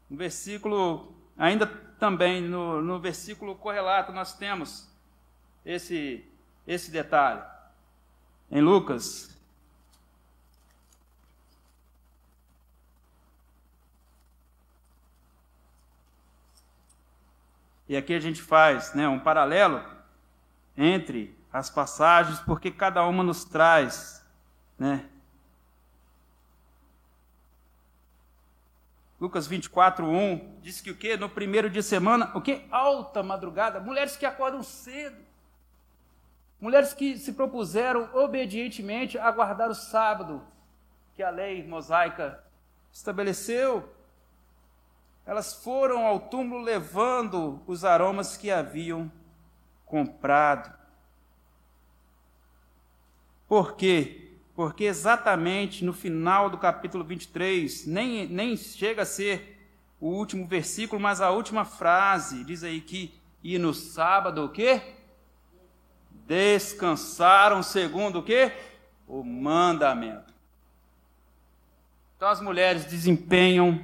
No 0.09 0.15
versículo, 0.15 1.13
ainda 1.37 1.67
também 1.99 2.41
no, 2.41 2.81
no 2.81 2.97
versículo 2.97 3.55
correlato, 3.55 4.13
nós 4.13 4.37
temos 4.37 4.89
esse, 5.65 6.25
esse 6.65 6.89
detalhe. 6.89 7.43
Em 8.49 8.61
Lucas 8.61 9.37
E 17.89 17.95
aqui 17.95 18.13
a 18.13 18.19
gente 18.19 18.41
faz 18.41 18.93
né, 18.93 19.07
um 19.07 19.17
paralelo 19.17 19.96
entre 20.77 21.35
as 21.51 21.69
passagens, 21.69 22.39
porque 22.39 22.69
cada 22.69 23.03
uma 23.05 23.23
nos 23.23 23.43
traz. 23.43 24.25
Né? 24.77 25.05
Lucas 29.19 29.47
24, 29.47 30.05
1 30.05 30.59
diz 30.61 30.79
que 30.79 30.91
o 30.91 30.95
que? 30.95 31.17
No 31.17 31.27
primeiro 31.27 31.69
dia 31.69 31.81
de 31.81 31.87
semana, 31.87 32.31
o 32.35 32.41
que? 32.41 32.65
Alta 32.69 33.23
madrugada, 33.23 33.79
mulheres 33.79 34.15
que 34.15 34.25
acordam 34.25 34.61
cedo. 34.61 35.25
Mulheres 36.61 36.93
que 36.93 37.17
se 37.17 37.33
propuseram 37.33 38.09
obedientemente 38.13 39.17
a 39.17 39.31
guardar 39.31 39.69
o 39.69 39.75
sábado 39.75 40.43
que 41.15 41.23
a 41.23 41.29
lei 41.29 41.67
mosaica 41.67 42.43
estabeleceu 42.91 43.97
elas 45.27 45.53
foram 45.53 46.07
ao 46.07 46.21
túmulo 46.21 46.63
levando 46.63 47.61
os 47.67 47.83
aromas 47.83 48.37
que 48.37 48.49
haviam 48.49 49.11
comprado. 49.88 50.76
Por 53.47 53.76
quê? 53.76 54.32
Porque 54.56 54.84
exatamente 54.84 55.86
no 55.86 55.93
final 55.93 56.50
do 56.50 56.58
capítulo 56.58 57.04
23, 57.04 57.86
nem, 57.88 58.28
nem 58.28 58.58
chega 58.58 59.04
a 59.04 59.06
ser 59.06 59.58
o 60.00 60.08
último 60.08 60.45
versículo, 60.45 61.02
mas 61.02 61.21
a 61.21 61.32
última 61.32 61.65
frase, 61.65 62.43
diz 62.43 62.63
aí 62.63 62.82
que, 62.82 63.13
e 63.43 63.58
no 63.58 63.73
sábado 63.73 64.43
o 64.43 64.50
quê? 64.50 64.82
Descansaram 66.26 67.63
segundo 67.63 68.19
o 68.19 68.23
quê? 68.23 68.52
O 69.08 69.23
mandamento. 69.23 70.34
Então 72.15 72.28
as 72.28 72.41
mulheres 72.41 72.86
desempenham 72.86 73.80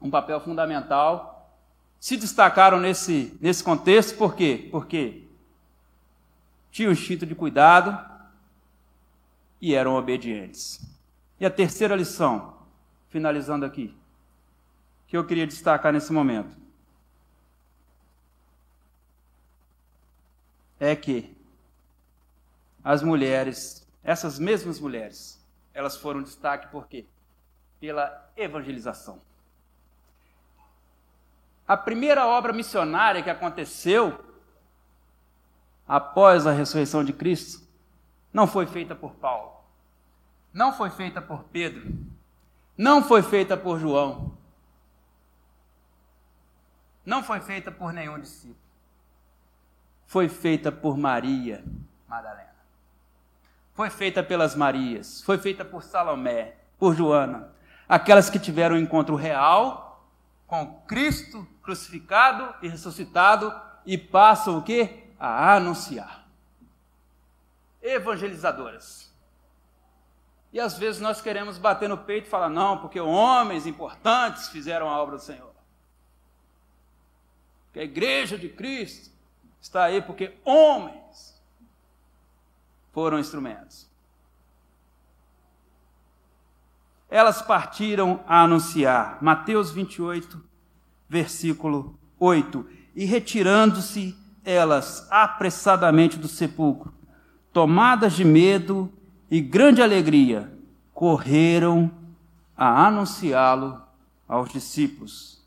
um 0.00 0.10
papel 0.10 0.40
fundamental, 0.40 1.54
se 2.00 2.16
destacaram 2.16 2.80
nesse, 2.80 3.36
nesse 3.40 3.62
contexto, 3.62 4.16
por 4.16 4.34
quê? 4.34 4.68
Porque 4.70 5.25
tinham 6.76 6.92
instinto 6.92 7.24
de 7.24 7.34
cuidado 7.34 7.98
e 9.58 9.74
eram 9.74 9.94
obedientes. 9.94 10.78
E 11.40 11.46
a 11.46 11.50
terceira 11.50 11.96
lição, 11.96 12.54
finalizando 13.08 13.64
aqui, 13.64 13.96
que 15.06 15.16
eu 15.16 15.26
queria 15.26 15.46
destacar 15.46 15.90
nesse 15.90 16.12
momento, 16.12 16.54
é 20.78 20.94
que 20.94 21.34
as 22.84 23.02
mulheres, 23.02 23.88
essas 24.04 24.38
mesmas 24.38 24.78
mulheres, 24.78 25.42
elas 25.72 25.96
foram 25.96 26.22
destaque 26.22 26.68
por 26.70 26.86
quê? 26.88 27.06
Pela 27.80 28.30
evangelização. 28.36 29.18
A 31.66 31.74
primeira 31.74 32.26
obra 32.26 32.52
missionária 32.52 33.22
que 33.22 33.30
aconteceu 33.30 34.25
após 35.86 36.46
a 36.46 36.52
ressurreição 36.52 37.04
de 37.04 37.12
Cristo 37.12 37.66
não 38.32 38.46
foi 38.46 38.66
feita 38.66 38.94
por 38.94 39.14
Paulo, 39.14 39.52
não 40.52 40.72
foi 40.72 40.90
feita 40.90 41.22
por 41.22 41.44
Pedro, 41.44 41.94
não 42.76 43.02
foi 43.02 43.22
feita 43.22 43.56
por 43.56 43.78
João, 43.78 44.36
não 47.04 47.22
foi 47.22 47.40
feita 47.40 47.70
por 47.70 47.92
nenhum 47.92 48.18
discípulo. 48.18 48.56
Foi 50.06 50.28
feita 50.28 50.70
por 50.70 50.96
Maria 50.96 51.64
Madalena. 52.08 52.54
Foi 53.74 53.90
feita 53.90 54.22
pelas 54.22 54.54
Marias, 54.54 55.22
foi 55.22 55.38
feita 55.38 55.64
por 55.64 55.82
Salomé, 55.82 56.54
por 56.78 56.94
Joana, 56.94 57.50
aquelas 57.88 58.30
que 58.30 58.38
tiveram 58.38 58.76
um 58.76 58.78
encontro 58.78 59.14
real 59.14 60.04
com 60.46 60.80
Cristo 60.86 61.46
crucificado 61.62 62.54
e 62.62 62.68
ressuscitado 62.68 63.52
e 63.84 63.98
passam 63.98 64.58
o 64.58 64.62
que? 64.62 65.05
A 65.18 65.54
anunciar. 65.54 66.28
Evangelizadoras. 67.82 69.14
E 70.52 70.60
às 70.60 70.78
vezes 70.78 71.00
nós 71.00 71.20
queremos 71.20 71.58
bater 71.58 71.88
no 71.88 71.98
peito 71.98 72.26
e 72.26 72.30
falar, 72.30 72.48
não, 72.48 72.78
porque 72.78 73.00
homens 73.00 73.66
importantes 73.66 74.48
fizeram 74.48 74.88
a 74.88 75.00
obra 75.00 75.16
do 75.16 75.22
Senhor. 75.22 75.54
Que 77.72 77.80
a 77.80 77.84
igreja 77.84 78.38
de 78.38 78.48
Cristo 78.48 79.10
está 79.60 79.84
aí 79.84 80.00
porque 80.00 80.38
homens 80.44 81.40
foram 82.92 83.18
instrumentos. 83.18 83.86
elas 87.08 87.40
partiram 87.40 88.22
a 88.26 88.42
anunciar. 88.42 89.18
Mateus 89.22 89.70
28, 89.70 90.42
versículo 91.08 91.98
8. 92.18 92.66
E 92.94 93.04
retirando-se 93.04 94.16
elas 94.46 95.06
apressadamente 95.10 96.16
do 96.16 96.28
sepulcro, 96.28 96.94
tomadas 97.52 98.12
de 98.12 98.24
medo 98.24 98.90
e 99.28 99.40
grande 99.40 99.82
alegria, 99.82 100.52
correram 100.94 101.90
a 102.56 102.86
anunciá-lo 102.86 103.82
aos 104.28 104.48
discípulos. 104.48 105.44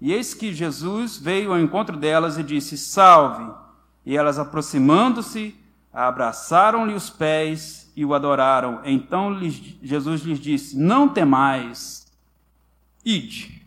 E 0.00 0.12
eis 0.12 0.32
que 0.32 0.54
Jesus 0.54 1.18
veio 1.18 1.52
ao 1.52 1.60
encontro 1.60 1.96
delas 1.96 2.38
e 2.38 2.42
disse: 2.42 2.78
Salve! 2.78 3.52
E 4.04 4.16
elas, 4.16 4.38
aproximando-se, 4.38 5.54
abraçaram-lhe 5.92 6.94
os 6.94 7.10
pés 7.10 7.92
e 7.94 8.04
o 8.04 8.14
adoraram. 8.14 8.80
Então 8.84 9.38
Jesus 9.82 10.22
lhes 10.22 10.38
disse: 10.38 10.78
Não 10.78 11.08
temais, 11.08 12.06
ide. 13.04 13.65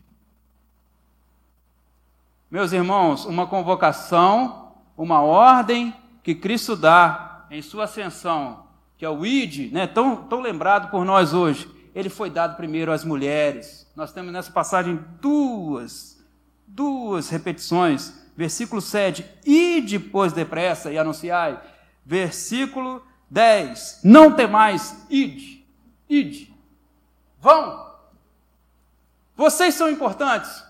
Meus 2.51 2.71
irmãos, 2.71 3.25
uma 3.25 3.45
convocação, 3.45 4.73
uma 4.97 5.21
ordem 5.21 5.93
que 6.23 6.33
Cristo 6.33 6.75
dá 6.75 7.45
em 7.51 7.61
sua 7.61 7.83
ascensão, 7.83 8.65
que 8.97 9.05
é 9.05 9.09
o 9.09 9.23
ide, 9.23 9.69
né, 9.71 9.85
tão, 9.85 10.15
tão 10.23 10.41
lembrado 10.41 10.89
por 10.89 11.05
nós 11.05 11.31
hoje, 11.31 11.69
ele 11.93 12.09
foi 12.09 12.29
dado 12.29 12.57
primeiro 12.57 12.91
às 12.91 13.03
mulheres. 13.03 13.87
Nós 13.95 14.11
temos 14.11 14.33
nessa 14.33 14.51
passagem 14.51 14.99
duas, 15.21 16.19
duas 16.65 17.29
repetições. 17.29 18.17
Versículo 18.35 18.81
7, 18.81 19.25
e 19.45 19.81
depois 19.81 20.31
depressa 20.31 20.91
e 20.91 20.97
anunciai. 20.97 21.59
Versículo 22.05 23.05
10. 23.29 23.99
Não 24.03 24.31
temais, 24.31 25.05
ide, 25.09 25.67
ide. 26.09 26.53
Vão. 27.37 27.93
Vocês 29.35 29.75
são 29.75 29.89
importantes. 29.89 30.68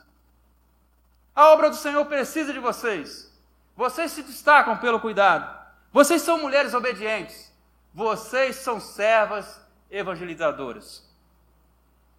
A 1.40 1.54
obra 1.54 1.70
do 1.70 1.76
Senhor 1.78 2.06
precisa 2.06 2.52
de 2.52 2.60
vocês. 2.60 3.34
Vocês 3.74 4.12
se 4.12 4.22
destacam 4.24 4.76
pelo 4.76 5.00
cuidado. 5.00 5.50
Vocês 5.90 6.22
são 6.22 6.38
mulheres 6.38 6.74
obedientes. 6.74 7.50
Vocês 7.94 8.58
são 8.58 8.78
servas 8.78 9.58
evangelizadoras. 9.90 11.10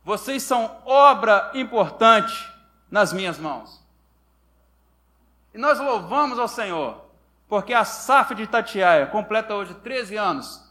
Vocês 0.03 0.43
são 0.43 0.81
obra 0.87 1.51
importante 1.53 2.51
nas 2.91 3.13
minhas 3.13 3.37
mãos. 3.37 3.85
E 5.53 5.59
nós 5.59 5.79
louvamos 5.79 6.39
ao 6.39 6.49
Senhor 6.49 7.05
porque 7.47 7.75
a 7.75 7.85
SAF 7.85 8.35
de 8.35 8.45
Itatiaia 8.45 9.07
completa 9.07 9.55
hoje 9.55 9.75
13 9.75 10.17
anos 10.17 10.67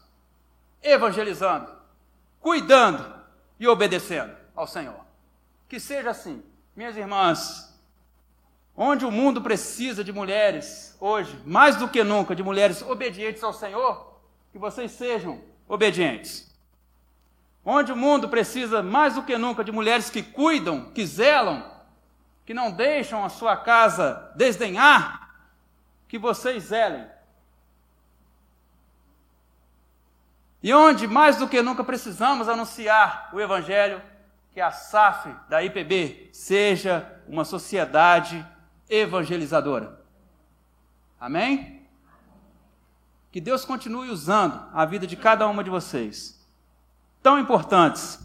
evangelizando, 0.82 1.70
cuidando 2.40 3.14
e 3.60 3.68
obedecendo 3.68 4.34
ao 4.56 4.66
Senhor. 4.66 5.06
Que 5.68 5.78
seja 5.78 6.10
assim, 6.10 6.42
minhas 6.74 6.96
irmãs, 6.96 7.69
onde 8.82 9.04
o 9.04 9.10
mundo 9.10 9.42
precisa 9.42 10.02
de 10.02 10.10
mulheres 10.10 10.96
hoje, 10.98 11.38
mais 11.44 11.76
do 11.76 11.86
que 11.86 12.02
nunca, 12.02 12.34
de 12.34 12.42
mulheres 12.42 12.80
obedientes 12.80 13.44
ao 13.44 13.52
Senhor, 13.52 14.18
que 14.50 14.58
vocês 14.58 14.92
sejam 14.92 15.38
obedientes. 15.68 16.50
Onde 17.62 17.92
o 17.92 17.96
mundo 17.96 18.26
precisa 18.30 18.82
mais 18.82 19.16
do 19.16 19.22
que 19.22 19.36
nunca 19.36 19.62
de 19.62 19.70
mulheres 19.70 20.08
que 20.08 20.22
cuidam, 20.22 20.90
que 20.92 21.04
zelam, 21.04 21.62
que 22.46 22.54
não 22.54 22.72
deixam 22.72 23.22
a 23.22 23.28
sua 23.28 23.54
casa 23.54 24.32
desdenhar, 24.34 25.28
que 26.08 26.18
vocês 26.18 26.64
zelem. 26.64 27.06
E 30.62 30.72
onde 30.72 31.06
mais 31.06 31.36
do 31.36 31.46
que 31.46 31.60
nunca 31.60 31.84
precisamos 31.84 32.48
anunciar 32.48 33.28
o 33.34 33.38
Evangelho, 33.38 34.00
que 34.52 34.60
a 34.60 34.70
SAF 34.70 35.36
da 35.50 35.62
IPB 35.62 36.30
seja 36.32 37.20
uma 37.28 37.44
sociedade 37.44 38.42
evangelizadora. 38.90 40.04
Amém? 41.18 41.82
Que 43.30 43.40
Deus 43.40 43.64
continue 43.64 44.10
usando 44.10 44.68
a 44.74 44.84
vida 44.84 45.06
de 45.06 45.16
cada 45.16 45.46
uma 45.46 45.62
de 45.62 45.70
vocês, 45.70 46.44
tão 47.22 47.38
importantes 47.38 48.18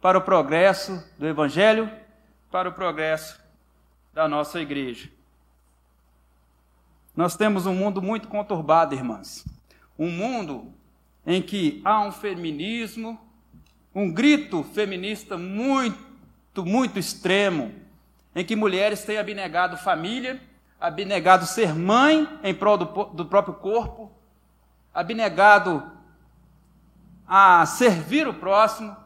para 0.00 0.18
o 0.18 0.22
progresso 0.22 1.02
do 1.16 1.26
Evangelho, 1.26 1.90
para 2.50 2.68
o 2.68 2.72
progresso 2.72 3.40
da 4.12 4.28
nossa 4.28 4.60
igreja. 4.60 5.08
Nós 7.16 7.36
temos 7.36 7.64
um 7.64 7.74
mundo 7.74 8.02
muito 8.02 8.26
conturbado, 8.26 8.94
irmãs. 8.94 9.46
Um 9.96 10.10
mundo 10.10 10.72
em 11.24 11.40
que 11.40 11.80
há 11.84 12.00
um 12.00 12.10
feminismo, 12.10 13.20
um 13.94 14.12
grito 14.12 14.64
feminista 14.64 15.38
muito, 15.38 15.96
muito 16.64 16.98
extremo, 16.98 17.72
em 18.34 18.44
que 18.44 18.56
mulheres 18.56 19.04
têm 19.04 19.18
abnegado 19.18 19.76
família, 19.76 20.40
abnegado 20.80 21.46
ser 21.46 21.74
mãe 21.74 22.28
em 22.42 22.54
prol 22.54 22.76
do, 22.76 23.04
do 23.04 23.26
próprio 23.26 23.54
corpo, 23.54 24.12
abnegado 24.92 25.90
a 27.26 27.64
servir 27.64 28.26
o 28.26 28.34
próximo, 28.34 28.96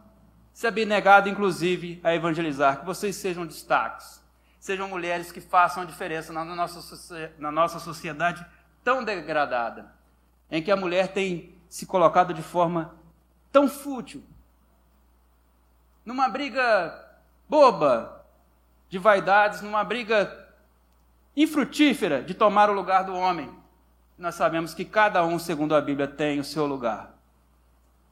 se 0.53 0.67
abnegado 0.67 1.29
inclusive 1.29 2.01
a 2.03 2.15
evangelizar. 2.15 2.81
Que 2.81 2.87
vocês 2.87 3.17
sejam 3.17 3.47
destaques, 3.47 4.23
sejam 4.59 4.89
mulheres 4.89 5.31
que 5.31 5.41
façam 5.41 5.83
a 5.83 5.87
diferença 5.87 6.33
na 6.33 6.45
nossa, 6.45 7.33
na 7.39 7.51
nossa 7.53 7.79
sociedade 7.79 8.45
tão 8.83 9.05
degradada, 9.05 9.93
em 10.51 10.63
que 10.63 10.71
a 10.71 10.77
mulher 10.77 11.09
tem 11.09 11.55
se 11.69 11.85
colocado 11.85 12.33
de 12.33 12.43
forma 12.43 12.95
tão 13.53 13.69
fútil, 13.69 14.25
numa 16.05 16.29
briga 16.29 17.07
boba 17.47 18.18
de 18.89 18.99
vaidades, 18.99 19.61
numa 19.61 19.85
briga 19.85 20.47
infrutífera 21.37 22.23
de 22.23 22.35
tomar 22.35 22.71
o 22.71 22.73
lugar 22.73 23.05
do 23.05 23.15
homem. 23.15 23.51
Nós 24.17 24.35
sabemos 24.35 24.75
que 24.75 24.85
cada 24.85 25.25
um, 25.25 25.39
segundo 25.39 25.75
a 25.75 25.81
Bíblia, 25.81 26.09
tem 26.09 26.41
o 26.41 26.45
seu 26.45 26.67
lugar. 26.67 27.15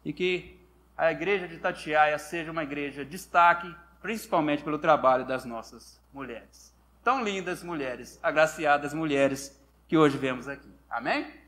E 0.05 0.13
que 0.13 0.59
a 0.97 1.11
igreja 1.11 1.49
de 1.49 1.59
Tatiaia 1.59 2.19
seja 2.19 2.53
uma 2.53 2.63
igreja 2.63 3.05
de 3.05 3.11
destaque, 3.11 3.75
principalmente 4.01 4.63
pelo 4.63 4.79
trabalho 4.79 5.25
das 5.25 5.45
nossas 5.45 6.01
mulheres. 6.13 6.73
Tão 7.03 7.23
lindas 7.23 7.63
mulheres, 7.63 8.19
agraciadas 8.23 8.95
mulheres 8.95 9.61
que 9.89 9.97
hoje 9.97 10.17
vemos 10.17 10.49
aqui. 10.49 10.71
Amém? 10.89 11.46